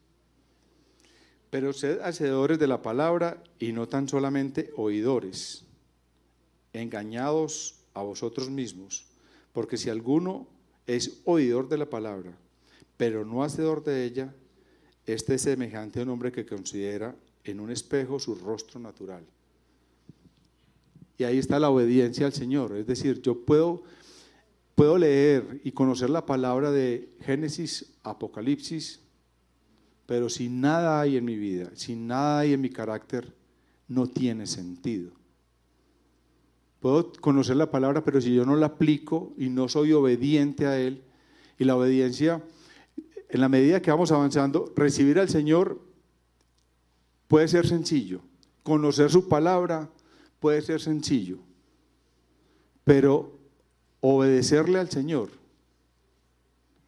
[1.51, 5.65] Pero sed hacedores de la palabra y no tan solamente oidores,
[6.73, 9.09] engañados a vosotros mismos,
[9.53, 10.47] porque si alguno
[10.87, 12.39] es oidor de la palabra,
[12.97, 14.33] pero no hacedor de ella,
[15.07, 17.15] este es semejante a un hombre que considera
[17.45, 19.25] en un espejo su rostro natural.
[21.19, 22.77] Y ahí está la obediencia al Señor.
[22.77, 23.85] Es decir, yo puedo,
[24.75, 29.01] puedo leer y conocer la palabra de Génesis, Apocalipsis,
[30.07, 33.33] pero si nada hay en mi vida, si nada hay en mi carácter,
[33.89, 35.13] no tiene sentido.
[36.81, 40.79] Puedo conocer la palabra, pero si yo no la aplico y no soy obediente a
[40.79, 41.03] Él,
[41.59, 42.43] y la obediencia,
[43.35, 45.81] en la medida que vamos avanzando, recibir al Señor
[47.27, 48.21] puede ser sencillo,
[48.63, 49.91] conocer su palabra
[50.39, 51.39] puede ser sencillo,
[52.85, 53.37] pero
[54.01, 55.31] obedecerle al Señor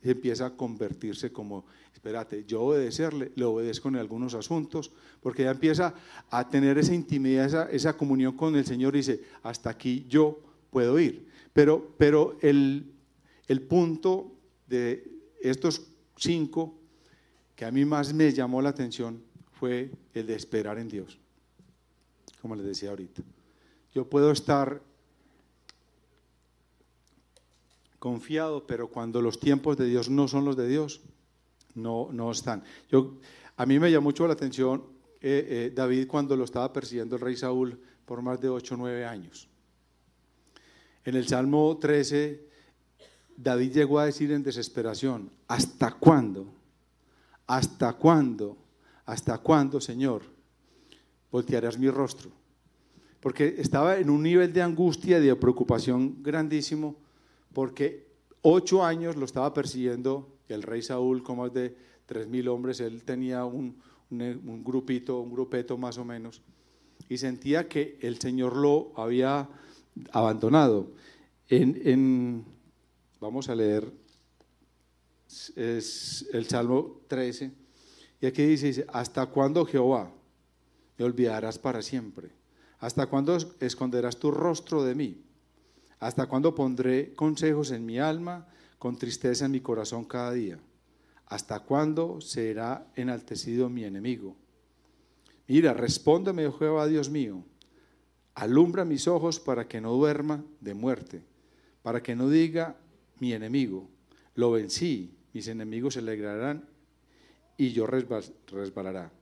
[0.03, 5.95] empieza a convertirse como espérate, yo obedecerle, le obedezco en algunos asuntos, porque ya empieza
[6.31, 10.39] a tener esa intimidad, esa, comunión con el Señor y dice, hasta aquí yo
[10.71, 11.27] puedo ir.
[11.53, 12.93] Pero, pero el,
[13.49, 14.31] el punto
[14.69, 16.79] de estos cinco
[17.55, 21.19] que a mí más me llamó la atención fue el de esperar en Dios,
[22.43, 23.23] como les decía ahorita.
[23.95, 24.83] Yo puedo estar
[27.99, 31.01] confiado, pero cuando los tiempos de Dios no son los de Dios,
[31.75, 32.63] no, no están.
[32.91, 33.19] Yo,
[33.57, 34.85] a mí me llamó mucho la atención
[35.21, 38.79] eh, eh, David cuando lo estaba persiguiendo el rey Saúl por más de 8 o
[38.79, 39.49] 9 años.
[41.05, 42.46] En el Salmo 13,
[43.37, 46.47] David llegó a decir en desesperación, ¿hasta cuándo?
[47.47, 48.57] ¿Hasta cuándo?
[49.05, 50.23] ¿Hasta cuándo, Señor?
[51.31, 52.31] Voltearás mi rostro.
[53.21, 56.97] Porque estaba en un nivel de angustia y de preocupación grandísimo,
[57.53, 58.07] porque
[58.43, 61.75] ocho años lo estaba persiguiendo el rey Saúl con más de
[62.07, 63.77] tres mil hombres, él tenía un,
[64.11, 66.41] grupito, un grupeto más o menos,
[67.09, 69.49] y sentía que el Señor lo había
[70.13, 70.93] abandonado.
[71.49, 72.45] En,
[73.21, 73.93] vamos a leer
[75.57, 77.51] el Salmo 13,
[78.21, 80.11] y aquí dice, dice, ¿hasta cuándo Jehová
[80.97, 82.31] me olvidarás para siempre?
[82.79, 85.23] ¿Hasta cuándo esconderás tu rostro de mí?
[85.99, 88.47] ¿Hasta cuándo pondré consejos en mi alma
[88.79, 90.59] con tristeza en mi corazón cada día.
[91.27, 94.37] ¿Hasta cuándo será enaltecido mi enemigo?
[95.49, 97.43] Mira, respóndeme, oh Jehová, Dios mío.
[98.35, 101.23] Alumbra mis ojos para que no duerma de muerte,
[101.83, 102.77] para que no diga
[103.19, 103.89] mi enemigo,
[104.35, 106.69] lo vencí, mis enemigos se alegrarán
[107.57, 109.13] y yo resbalará.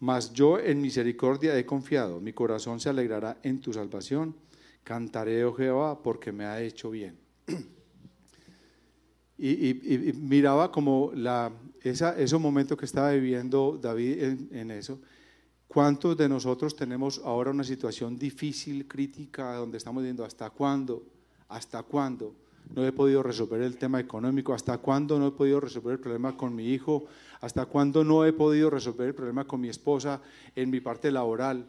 [0.00, 4.36] Mas yo en misericordia he confiado, mi corazón se alegrará en tu salvación.
[4.84, 7.18] Cantaré, oh Jehová, porque me ha hecho bien.
[9.40, 9.74] Y,
[10.16, 14.20] miraba como la, esa, esos momentos que estaba viviendo David
[14.50, 15.00] en, eso.
[15.68, 21.06] ¿Cuántos de nosotros tenemos ahora una situación difícil, crítica, donde estamos viendo hasta cuándo?
[21.46, 22.34] ¿Hasta cuándo?
[22.74, 24.54] No he podido resolver el tema económico?
[24.54, 27.06] ¿Hasta cuándo no he podido resolver el problema con mi hijo?
[27.40, 30.20] ¿Hasta cuándo no he podido resolver el problema con mi esposa
[30.54, 31.66] en mi parte laboral,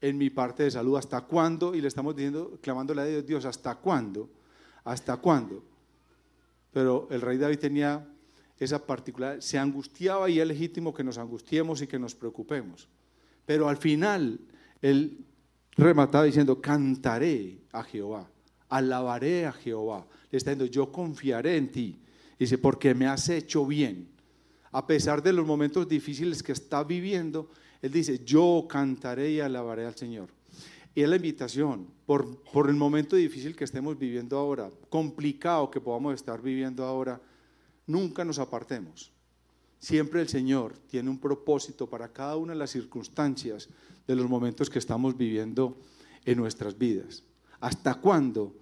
[0.00, 0.96] en mi parte de salud?
[0.96, 1.74] ¿Hasta cuándo?
[1.74, 4.30] Y le estamos diciendo, clamándole a Dios, Dios, ¿hasta cuándo?
[4.84, 5.64] ¿Hasta cuándo?
[6.72, 8.06] Pero el rey David tenía
[8.58, 12.88] esa particular, se angustiaba y es legítimo que nos angustiemos y que nos preocupemos.
[13.46, 14.40] Pero al final,
[14.82, 15.24] él
[15.76, 18.28] remataba diciendo, cantaré a Jehová,
[18.68, 20.06] alabaré a Jehová.
[20.30, 21.98] Le está diciendo, yo confiaré en ti.
[22.38, 24.08] Dice, porque me has hecho bien.
[24.70, 29.86] A pesar de los momentos difíciles que está viviendo, él dice, yo cantaré y alabaré
[29.86, 30.28] al Señor.
[30.94, 35.80] Y es la invitación, por, por el momento difícil que estemos viviendo ahora, complicado que
[35.80, 37.20] podamos estar viviendo ahora,
[37.86, 39.12] nunca nos apartemos.
[39.78, 43.68] Siempre el Señor tiene un propósito para cada una de las circunstancias
[44.06, 45.78] de los momentos que estamos viviendo
[46.24, 47.22] en nuestras vidas.
[47.60, 48.54] ¿Hasta cuándo?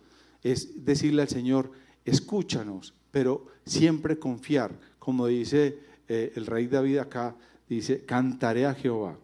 [0.46, 1.72] Es decirle al Señor,
[2.04, 7.34] escúchanos, pero siempre confiar, como dice eh, el rey David acá,
[7.68, 9.18] dice, cantaré a Jehová,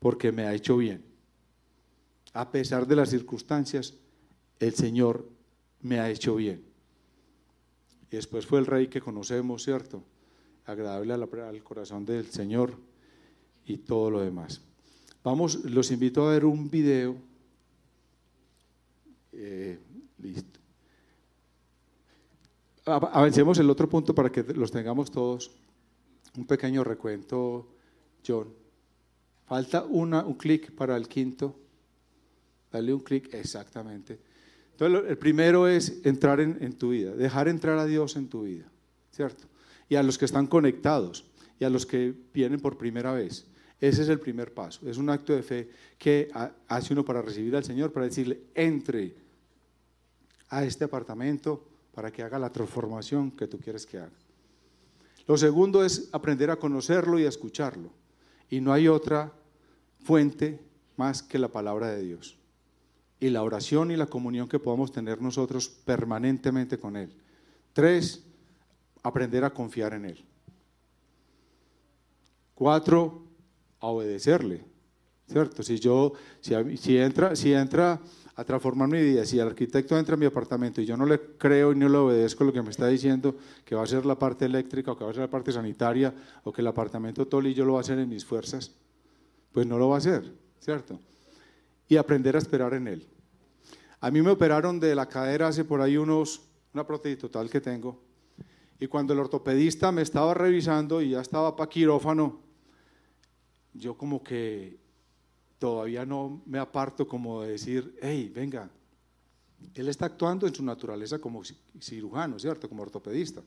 [0.00, 1.02] porque me ha hecho bien.
[2.34, 3.94] A pesar de las circunstancias,
[4.58, 5.26] el Señor
[5.80, 6.62] me ha hecho bien.
[8.10, 10.04] Y después fue el rey que conocemos, ¿cierto?
[10.66, 12.76] Agradable al corazón del Señor
[13.64, 14.60] y todo lo demás.
[15.24, 17.16] Vamos, los invito a ver un video.
[19.32, 19.78] Eh,
[20.20, 20.60] listo.
[22.84, 25.50] Avancemos el otro punto para que los tengamos todos.
[26.36, 27.68] Un pequeño recuento,
[28.26, 28.48] John.
[29.46, 31.56] Falta una, un clic para el quinto.
[32.72, 34.18] Dale un clic, exactamente.
[34.72, 38.64] Entonces, el primero es entrar en, tu vida, dejar entrar a Dios en tu vida,
[39.10, 39.44] ¿cierto?
[39.88, 41.26] Y a los que están conectados
[41.58, 43.46] y a los que vienen por primera vez.
[43.80, 44.88] Ese es el primer paso.
[44.88, 46.30] Es un acto de fe que
[46.68, 49.14] hace uno para recibir al Señor, para decirle, entre
[50.50, 54.12] a este apartamento para que haga la transformación que tú quieres que haga.
[55.26, 57.90] Lo segundo es aprender a conocerlo y a escucharlo.
[58.48, 59.32] Y no hay otra
[60.02, 60.60] fuente
[60.96, 62.36] más que la palabra de Dios
[63.20, 67.14] y la oración y la comunión que podamos tener nosotros permanentemente con Él.
[67.74, 68.24] Tres,
[69.02, 70.24] aprender a confiar en Él.
[72.54, 73.22] Cuatro,
[73.78, 74.64] a obedecerle.
[75.30, 75.62] ¿Cierto?
[75.62, 78.00] Si yo, si, entra, si entra
[78.40, 81.20] a transformar mi vida, si el arquitecto entra a mi apartamento y yo no le
[81.38, 84.18] creo y no le obedezco lo que me está diciendo, que va a ser la
[84.18, 87.54] parte eléctrica o que va a ser la parte sanitaria o que el apartamento y
[87.54, 88.72] yo lo va a hacer en mis fuerzas,
[89.52, 90.98] pues no lo va a hacer, ¿cierto?
[91.90, 93.06] y aprender a esperar en Él.
[94.00, 96.40] A mí me operaron de la cadera hace por ahí unos,
[96.72, 98.00] una prótesis total que tengo,
[98.78, 102.40] y cuando el ortopedista me estaba revisando y ya estaba para quirófano,
[103.74, 104.78] yo como que
[105.60, 108.68] todavía no me aparto como de decir, hey, venga,
[109.74, 111.42] él está actuando en su naturaleza como
[111.78, 112.68] cirujano, ¿cierto?
[112.68, 113.42] Como ortopedista.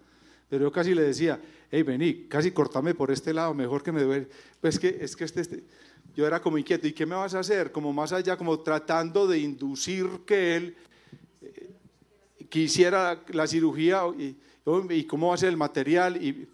[0.47, 4.03] Pero yo casi le decía, hey, vení, casi cortame por este lado, mejor que me
[4.03, 4.27] duele.
[4.61, 5.63] Pues que, es que este, este
[6.15, 7.71] yo era como inquieto, ¿y qué me vas a hacer?
[7.71, 10.75] Como más allá, como tratando de inducir que él
[11.41, 11.71] eh,
[12.47, 14.37] quisiera la cirugía y,
[14.91, 16.23] y, cómo va a ser el material.
[16.23, 16.47] Y,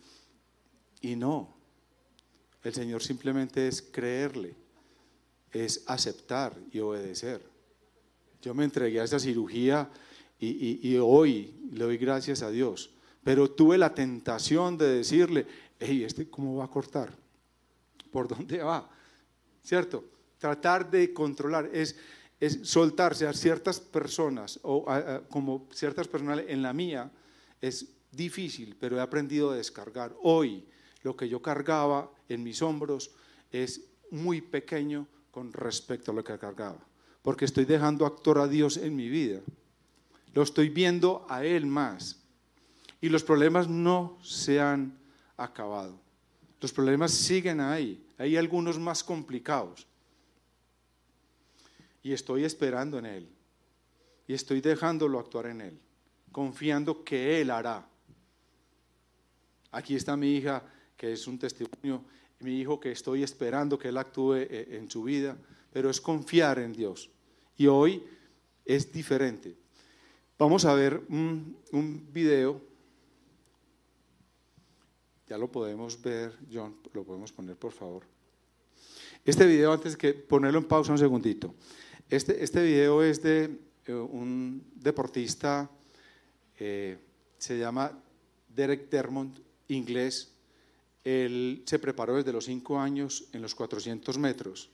[1.02, 1.54] y no,
[2.64, 4.56] el Señor simplemente es creerle,
[5.52, 7.42] es aceptar y obedecer.
[8.42, 9.90] Yo me entregué a esa cirugía
[10.40, 12.92] y, y, hoy le doy gracias a Dios,
[13.24, 15.46] pero tuve la tentación de decirle,
[15.80, 17.14] hey, ¿este cómo va a cortar?
[18.12, 18.90] ¿Por dónde va?
[19.64, 20.04] ¿cierto?
[20.38, 21.96] Tratar de controlar es,
[22.40, 24.86] es soltarse a ciertas personas o
[25.30, 27.12] como ciertas personas en la mía
[27.62, 30.16] es difícil, pero he aprendido a descargar.
[30.24, 30.66] Hoy
[31.04, 33.12] lo que yo cargaba en mis hombros
[33.52, 33.82] es
[34.12, 36.80] muy pequeño con respecto a lo que cargaba,
[37.22, 39.42] porque estoy dejando actuar a Dios en mi vida.
[40.34, 42.20] Lo estoy viendo a Él más.
[43.02, 44.98] Y los problemas no se han
[45.38, 46.00] acabado.
[46.60, 48.06] Los problemas siguen ahí.
[48.18, 49.88] Hay algunos más complicados.
[52.04, 53.30] Y estoy esperando en Él.
[54.28, 55.80] Y estoy dejándolo actuar en Él,
[56.32, 57.88] confiando que Él hará.
[59.72, 60.64] Aquí está mi hija,
[60.96, 62.04] que es un testimonio,
[62.40, 65.38] mi hijo que estoy esperando que Él actúe eh, en su vida,
[65.72, 67.10] pero es confiar en Dios.
[67.58, 68.04] Y hoy
[68.66, 69.56] es diferente.
[70.38, 71.58] Vamos a ver un,
[72.14, 72.62] video
[75.28, 78.04] ya lo podemos ver, John, lo podemos poner por favor.
[79.24, 81.54] Este video, antes que ponerlo en pausa un segundito,
[82.10, 85.70] este, este video es de eh, un deportista,
[86.58, 86.98] eh,
[87.38, 88.02] se llama
[88.48, 89.38] Derek Dermont,
[89.68, 90.34] inglés.
[91.10, 94.70] Él se preparó desde los cinco años en los 400 metros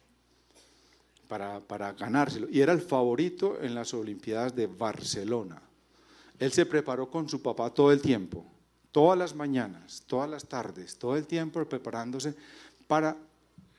[1.30, 5.62] para, para ganárselo y era el favorito en las Olimpiadas de Barcelona.
[6.38, 8.46] Él se preparó con su papá todo el tiempo,
[8.92, 12.36] todas las mañanas, todas las tardes, todo el tiempo preparándose
[12.86, 13.16] para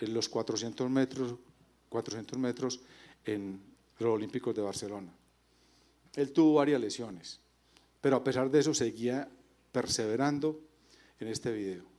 [0.01, 1.35] los 400 metros,
[1.91, 2.81] 400 metros
[3.27, 3.61] en
[3.99, 5.13] los Olímpicos de Barcelona.
[6.15, 7.39] Él tuvo varias lesiones,
[8.01, 9.29] pero a pesar de eso seguía
[9.73, 10.59] perseverando
[11.21, 11.96] en este video,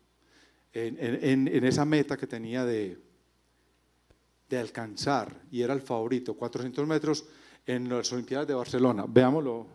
[0.77, 2.97] en, esa meta que tenía de,
[4.49, 7.25] de alcanzar, y era el favorito, 400 metros
[7.65, 9.05] en las Olimpiadas de Barcelona.
[9.07, 9.67] Veámoslo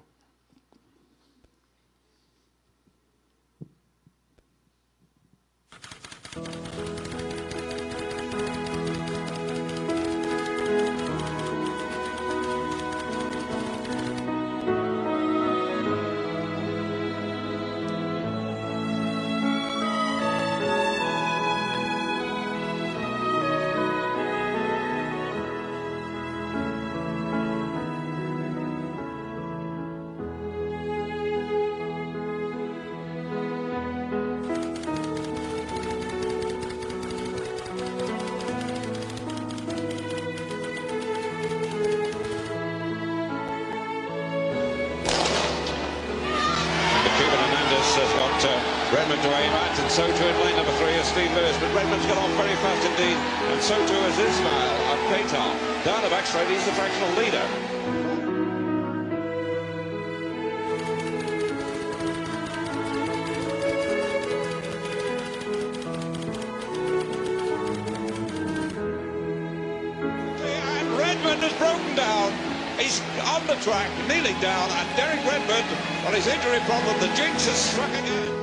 [71.73, 72.33] Broken down.
[72.79, 75.64] He's on the track, kneeling down, and Derek Redmond,
[76.07, 78.41] on his injury problem, the jinx has struck again.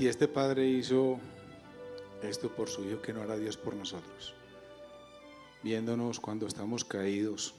[0.00, 1.20] Si este Padre hizo
[2.22, 4.32] esto por su Hijo, que no hará Dios por nosotros?
[5.62, 7.54] Viéndonos cuando estamos caídos,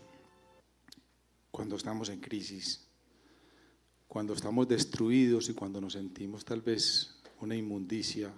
[1.52, 2.88] cuando estamos en crisis,
[4.08, 8.34] cuando estamos destruidos y cuando nos sentimos tal vez una inmundicia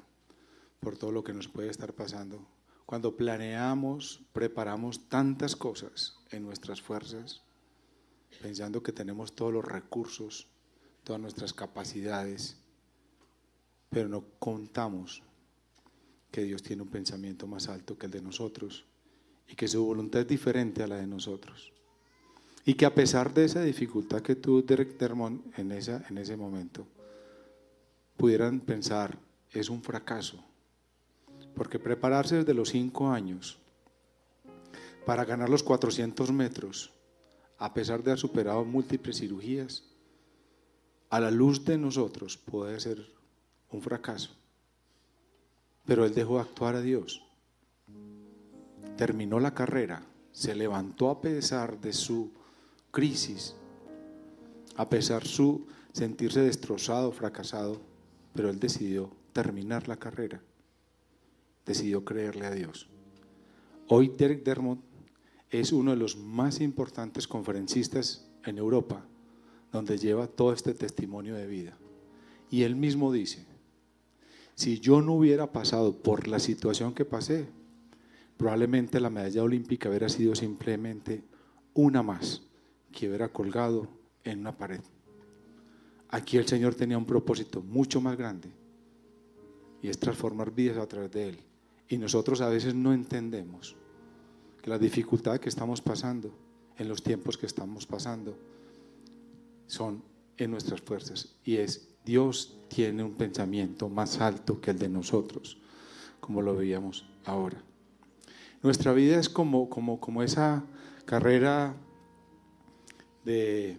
[0.82, 2.46] por todo lo que nos puede estar pasando,
[2.86, 7.42] cuando planeamos, preparamos tantas cosas en nuestras fuerzas,
[8.42, 10.50] pensando que tenemos todos los recursos,
[11.06, 12.58] todas nuestras capacidades,
[13.94, 15.22] pero no contamos
[16.32, 18.86] que Dios tiene un pensamiento más alto que el de nosotros
[19.48, 21.72] y que su voluntad es diferente a la de nosotros.
[22.66, 26.36] Y que a pesar de esa dificultad que tuvo Derek Dermont en, esa, en ese
[26.36, 26.88] momento,
[28.18, 29.20] pudieran pensar,
[29.52, 30.44] es un fracaso.
[31.54, 33.60] Porque prepararse desde los cinco años
[35.06, 36.94] para ganar los 400 metros,
[37.60, 39.84] a pesar de haber superado múltiples cirugías,
[41.10, 43.14] a la luz de nosotros puede ser
[43.74, 44.36] un fracaso.
[45.86, 47.24] Pero él dejó actuar a Dios.
[48.98, 52.32] Terminó la carrera, se levantó a pesar de su
[52.92, 53.56] crisis,
[54.76, 57.82] a pesar su sentirse destrozado, fracasado,
[58.34, 60.42] pero él decidió terminar la carrera.
[61.66, 62.90] Decidió creerle a Dios.
[63.88, 64.80] Hoy Derek Dermot
[65.50, 69.06] es uno de los más importantes conferencistas en Europa,
[69.72, 71.78] donde lleva todo este testimonio de vida.
[72.50, 73.46] Y él mismo dice,
[74.56, 77.48] si yo no hubiera pasado por la situación que pasé,
[78.38, 81.24] probablemente la medalla olímpica hubiera sido simplemente
[81.74, 82.44] una más
[82.92, 83.88] que hubiera colgado
[84.24, 84.82] en una pared.
[86.10, 88.50] Aquí el Señor tenía un propósito mucho más grande
[89.82, 91.40] y es transformar vidas a través de Él.
[91.90, 93.76] Y nosotros a veces no entendemos
[94.62, 96.32] que la dificultad que estamos pasando,
[96.78, 98.38] en los tiempos que estamos pasando,
[99.68, 100.04] son
[100.38, 101.36] en nuestras fuerzas.
[101.44, 105.58] Y es, Dios tiene un pensamiento más alto que el de nosotros,
[106.20, 107.62] como lo veíamos ahora.
[108.62, 110.64] Nuestra vida es como, como, como esa
[111.06, 111.76] carrera
[113.26, 113.78] de,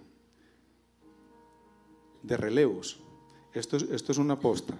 [2.22, 3.00] de relevos.
[3.52, 4.74] Esto, esto es una posta.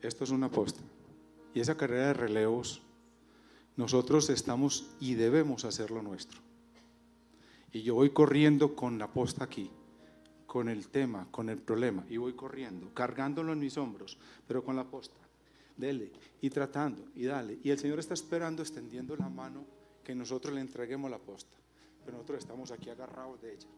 [0.00, 0.80] Esto es una posta.
[1.54, 2.82] Y esa carrera de relevos,
[3.76, 6.47] nosotros estamos y debemos hacerlo nuestro.
[7.72, 9.70] Y yo voy corriendo con la posta aquí,
[10.46, 14.76] con el tema, con el problema, y voy corriendo, cargándolo en mis hombros, pero con
[14.76, 15.20] la posta.
[15.76, 16.10] Dele,
[16.40, 17.58] y tratando, y dale.
[17.62, 19.64] Y el Señor está esperando, extendiendo la mano,
[20.02, 21.58] que nosotros le entreguemos la posta
[22.12, 23.68] nosotros estamos aquí agarrados de ella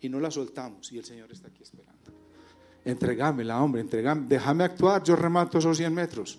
[0.00, 2.12] y no la soltamos y el Señor está aquí esperando.
[2.84, 6.38] Entregámela, hombre, entregame, déjame actuar, yo remato esos 100 metros.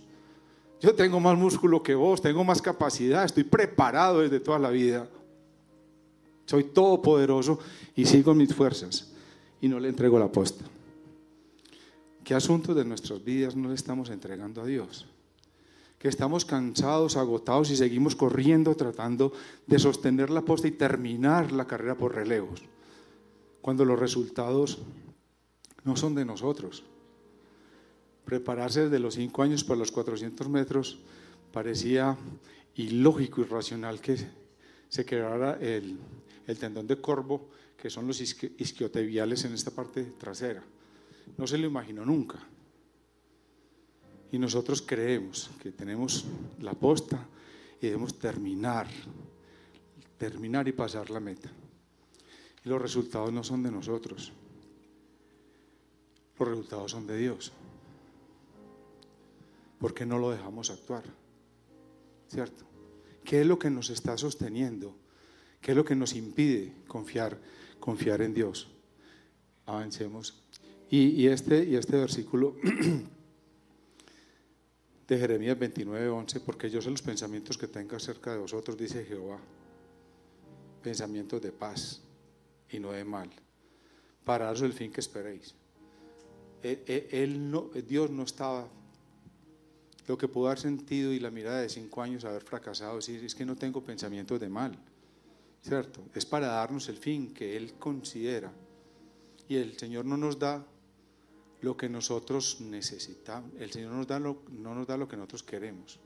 [0.79, 5.07] Yo tengo más músculo que vos, tengo más capacidad, estoy preparado desde toda la vida.
[6.47, 7.59] Soy todopoderoso
[7.95, 9.11] y sigo mis fuerzas
[9.61, 10.65] y no le entrego la posta.
[12.23, 15.05] ¿Qué asuntos de nuestras vidas no le estamos entregando a Dios?
[15.97, 19.33] que estamos cansados, agotados y seguimos corriendo tratando
[19.65, 22.61] de sostener la posta y terminar la carrera por relevos,
[23.61, 24.79] cuando los resultados
[25.83, 26.83] no son de nosotros.
[28.25, 30.99] Prepararse desde los cinco años para los 400 metros
[31.51, 32.15] parecía
[32.75, 34.17] ilógico y racional que
[34.89, 35.97] se quedara el,
[36.47, 40.63] el tendón de corvo, que son los isquiotibiales en esta parte trasera.
[41.37, 42.39] No se lo imaginó nunca.
[44.31, 46.25] Y nosotros creemos que tenemos
[46.59, 47.27] la posta
[47.81, 48.87] y debemos terminar,
[50.17, 51.51] terminar y pasar la meta.
[52.63, 54.31] Y los resultados no son de nosotros,
[56.39, 57.51] los resultados son de Dios.
[59.79, 61.03] Porque no lo dejamos actuar?
[62.29, 62.65] ¿Cierto?
[63.23, 64.95] ¿Qué es lo que nos está sosteniendo?
[65.67, 67.37] ¿Qué es lo que nos impide confiar,
[67.81, 68.69] confiar en Dios?
[69.65, 70.41] Avancemos.
[70.89, 72.55] Y, y este, y este versículo
[75.09, 79.03] de Jeremías 29, 11, porque yo sé los pensamientos que tengo acerca de vosotros, dice
[79.03, 79.41] Jehová,
[80.81, 82.01] pensamientos de paz
[82.69, 83.29] y no de mal,
[84.23, 85.53] para daros el fin que esperéis.
[86.63, 88.69] Él, no, Dios no estaba,
[90.07, 93.35] lo que pudo haber sentido y la mirada de cinco años haber fracasado, decir, es
[93.35, 94.79] que no tengo pensamientos de mal,
[95.63, 96.03] ¿cierto?
[96.13, 98.51] Es para darnos el fin que Él considera.
[99.47, 100.65] Y el Señor no nos da
[101.61, 103.51] lo que nosotros necesitamos.
[103.59, 105.99] El Señor nos da lo, no nos da lo que nosotros queremos.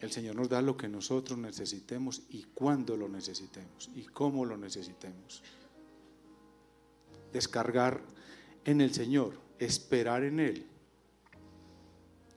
[0.00, 4.56] El Señor nos da lo que nosotros necesitemos y cuándo lo necesitemos y cómo lo
[4.56, 5.42] necesitemos.
[7.32, 8.02] Descargar
[8.64, 10.66] en el Señor, esperar en Él.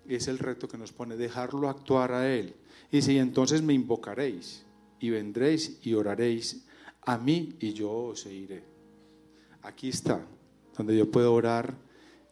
[0.07, 2.55] Es el reto que nos pone, dejarlo actuar a Él.
[2.91, 4.64] Y si entonces me invocaréis
[4.99, 6.65] y vendréis y oraréis
[7.01, 8.63] a mí y yo os iré.
[9.61, 10.25] Aquí está
[10.77, 11.75] donde yo puedo orar,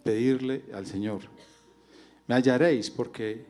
[0.04, 1.22] pedirle al Señor.
[2.28, 3.46] Me hallaréis porque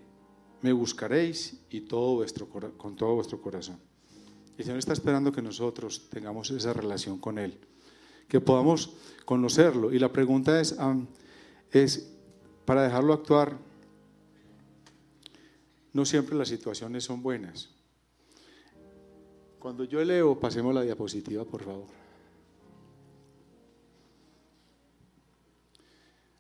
[0.62, 3.80] me buscaréis y todo vuestro, con todo vuestro corazón.
[4.58, 7.60] El Señor está esperando que nosotros tengamos esa relación con Él.
[8.28, 8.96] que podamos
[9.26, 9.94] conocerlo.
[9.94, 10.76] Y la pregunta es,
[11.72, 12.10] es
[12.66, 13.58] para dejarlo actuar,
[15.92, 17.70] no siempre las situaciones son buenas.
[19.64, 21.88] Cuando yo leo, pasemos la diapositiva, por favor.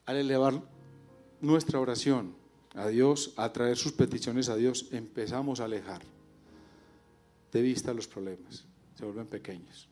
[0.05, 0.61] Al elevar
[1.39, 2.35] nuestra oración
[2.75, 6.01] a Dios, a traer sus peticiones a Dios, empezamos a alejar
[7.53, 9.87] de vista los problemas, se vuelven pequeños.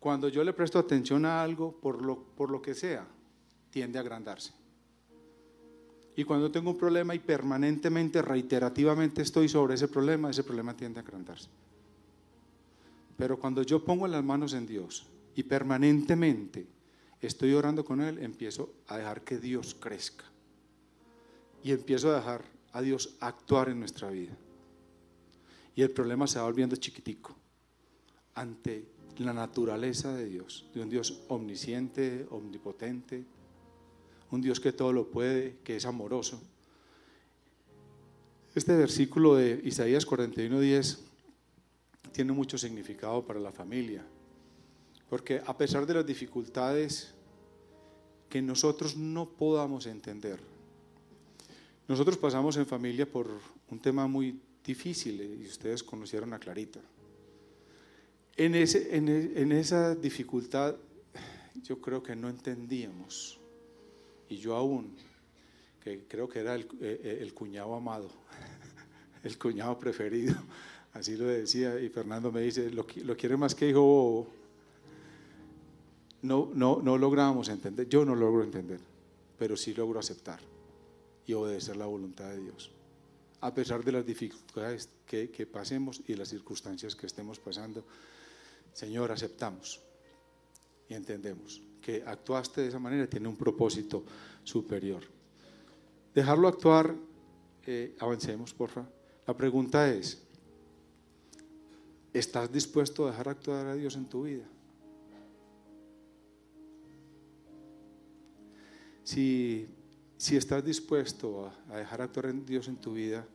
[0.00, 3.06] Cuando yo le presto atención a algo, por lo, por lo que sea,
[3.70, 4.59] tiende a agrandarse.
[6.16, 11.00] Y cuando tengo un problema y permanentemente, reiterativamente estoy sobre ese problema, ese problema tiende
[11.00, 11.48] a agrandarse.
[13.16, 16.66] Pero cuando yo pongo las manos en Dios y permanentemente
[17.20, 20.24] estoy orando con Él, empiezo a dejar que Dios crezca.
[21.62, 24.36] Y empiezo a dejar a Dios actuar en nuestra vida.
[25.74, 27.36] Y el problema se va volviendo chiquitico
[28.34, 28.86] ante
[29.18, 33.24] la naturaleza de Dios, de un Dios omnisciente, omnipotente,
[34.30, 36.40] un Dios que todo lo puede, que es amoroso.
[38.54, 40.98] Este versículo de Isaías 41:10
[42.12, 44.04] tiene mucho significado para la familia,
[45.08, 47.14] porque a pesar de las dificultades
[48.28, 50.40] que nosotros no podamos entender,
[51.88, 53.28] nosotros pasamos en familia por
[53.68, 56.80] un tema muy difícil y ustedes conocieron a Clarita.
[58.36, 60.76] En, ese, en, en esa dificultad
[61.62, 63.39] yo creo que no entendíamos
[64.30, 64.94] y yo aún,
[65.82, 68.08] que creo que era el, eh, eh, cuñado amado,
[69.24, 70.36] el cuñado preferido,
[70.94, 74.26] así lo decía, y Fernando me dice, lo, lo quiere más que hijo
[76.22, 78.80] No, no, no logramos entender, yo no logro entender,
[79.36, 80.40] pero sí logro aceptar
[81.26, 82.70] y obedecer la voluntad de Dios.
[83.40, 87.84] A pesar de las dificultades que, que pasemos y las circunstancias que estemos pasando,
[88.74, 89.80] Señor, aceptamos
[90.88, 94.04] y entendemos que actuaste de esa manera tiene un propósito
[94.44, 95.02] superior.
[96.14, 96.94] Dejarlo actuar,
[97.66, 98.90] eh, avancemos, por favor.
[99.26, 100.22] La pregunta es,
[102.12, 104.44] ¿estás dispuesto a dejar actuar a Dios en tu vida?
[109.04, 109.66] Si,
[110.16, 113.26] si estás dispuesto a dejar actuar a Dios en tu vida,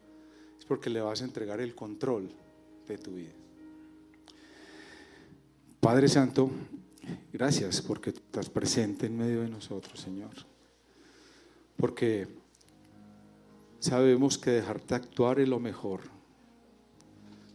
[0.58, 2.30] es porque le vas a entregar el control
[2.88, 3.34] de tu vida.
[5.80, 6.50] Padre Santo,
[7.32, 10.32] Gracias porque estás presente en medio de nosotros, Señor.
[11.78, 12.28] Porque
[13.80, 16.02] sabemos que dejarte actuar es lo mejor.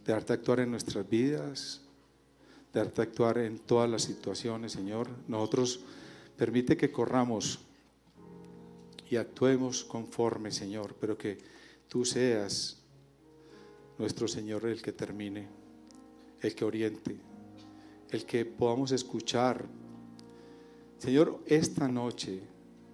[0.05, 1.81] Dejarte actuar en nuestras vidas,
[2.73, 5.09] dejarte actuar en todas las situaciones, Señor.
[5.27, 5.81] Nosotros
[6.37, 7.59] permite que corramos
[9.09, 11.37] y actuemos conforme, Señor, pero que
[11.87, 12.77] tú seas
[13.97, 15.47] nuestro Señor el que termine,
[16.39, 17.19] el que oriente,
[18.11, 19.65] el que podamos escuchar.
[20.97, 22.41] Señor, esta noche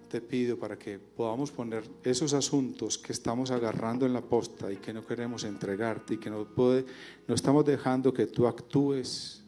[0.08, 4.76] te pido para que podamos poner esos asuntos que estamos agarrando en la posta y
[4.76, 6.86] que no queremos entregarte y que no, puede,
[7.26, 9.44] no estamos dejando que tú actúes,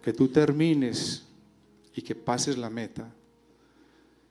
[0.00, 1.26] que tú termines
[1.94, 3.14] y que pases la meta,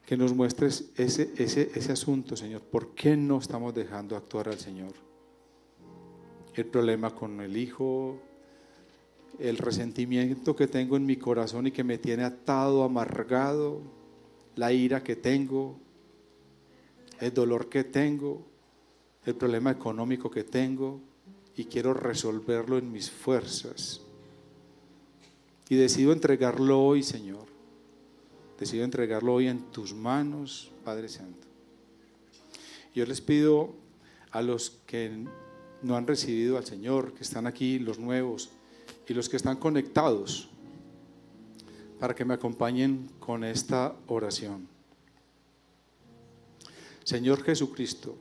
[0.05, 2.61] que nos muestres ese, ese, ese asunto, Señor.
[2.61, 4.93] ¿Por qué no estamos dejando actuar al Señor?
[6.55, 8.19] El problema con el hijo,
[9.39, 13.81] el resentimiento que tengo en mi corazón y que me tiene atado, amargado,
[14.55, 15.79] la ira que tengo,
[17.19, 18.45] el dolor que tengo,
[19.25, 21.01] el problema económico que tengo
[21.55, 24.01] y quiero resolverlo en mis fuerzas.
[25.69, 27.45] Y decido entregarlo hoy, Señor.
[28.59, 31.47] Decido entregarlo hoy en tus manos, Padre Santo.
[32.95, 33.75] Yo les pido
[34.31, 35.25] a los que
[35.83, 38.49] no han recibido al Señor, que están aquí, los nuevos,
[39.07, 40.49] y los que están conectados
[41.99, 44.67] para que me acompañen con esta oración.
[47.03, 48.15] Señor Jesucristo,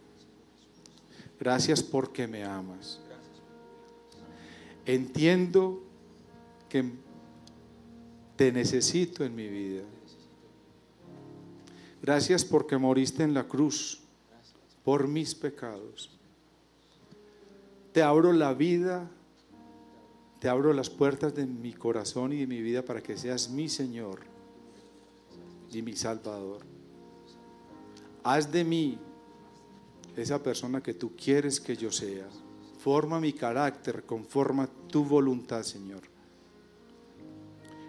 [1.41, 3.01] gracias porque me amas.
[4.87, 5.83] Entiendo
[6.69, 6.93] que
[8.37, 9.83] te necesito en mi vida.
[12.01, 14.01] Gracias porque moriste en la cruz
[14.85, 16.11] por mis pecados.
[17.93, 19.11] Te abro la vida
[20.41, 23.69] te abro las puertas de mi corazón y de mi vida para que seas mi
[23.69, 24.21] Señor
[25.71, 26.61] y mi Salvador.
[28.23, 28.99] Haz de mí
[30.17, 32.29] esa persona que tú quieres que yo sea.
[32.79, 36.03] Forma mi carácter, conforma tu voluntad, Señor.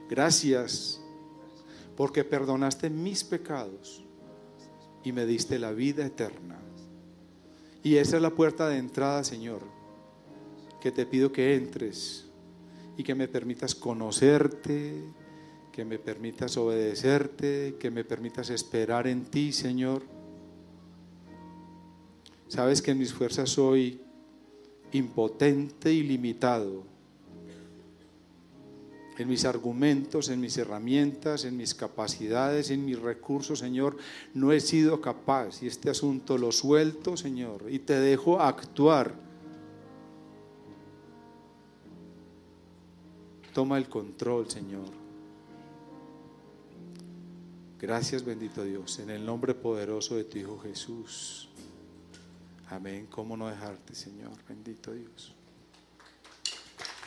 [0.10, 1.02] Gracias
[1.96, 4.04] porque perdonaste mis pecados
[5.04, 6.60] y me diste la vida eterna.
[7.84, 9.62] Y esa es la puerta de entrada, Señor,
[10.82, 12.27] que te pido que entres
[12.98, 15.04] y que me permitas conocerte,
[15.72, 20.02] que me permitas obedecerte, que me permitas esperar en ti, Señor.
[22.48, 24.02] Sabes que en mis fuerzas soy
[24.94, 26.84] impotente y limitado.
[29.20, 33.98] En mis argumentos, en mis herramientas, en mis capacidades, en mis recursos, Señor,
[34.34, 35.62] no he sido capaz.
[35.62, 39.27] Y este asunto lo suelto, Señor, y te dejo actuar.
[43.58, 44.86] Toma el control, Señor.
[47.80, 51.50] Gracias, bendito Dios, en el nombre poderoso de tu Hijo Jesús.
[52.70, 53.08] Amén.
[53.10, 54.34] ¿Cómo no dejarte, Señor?
[54.48, 55.34] Bendito Dios.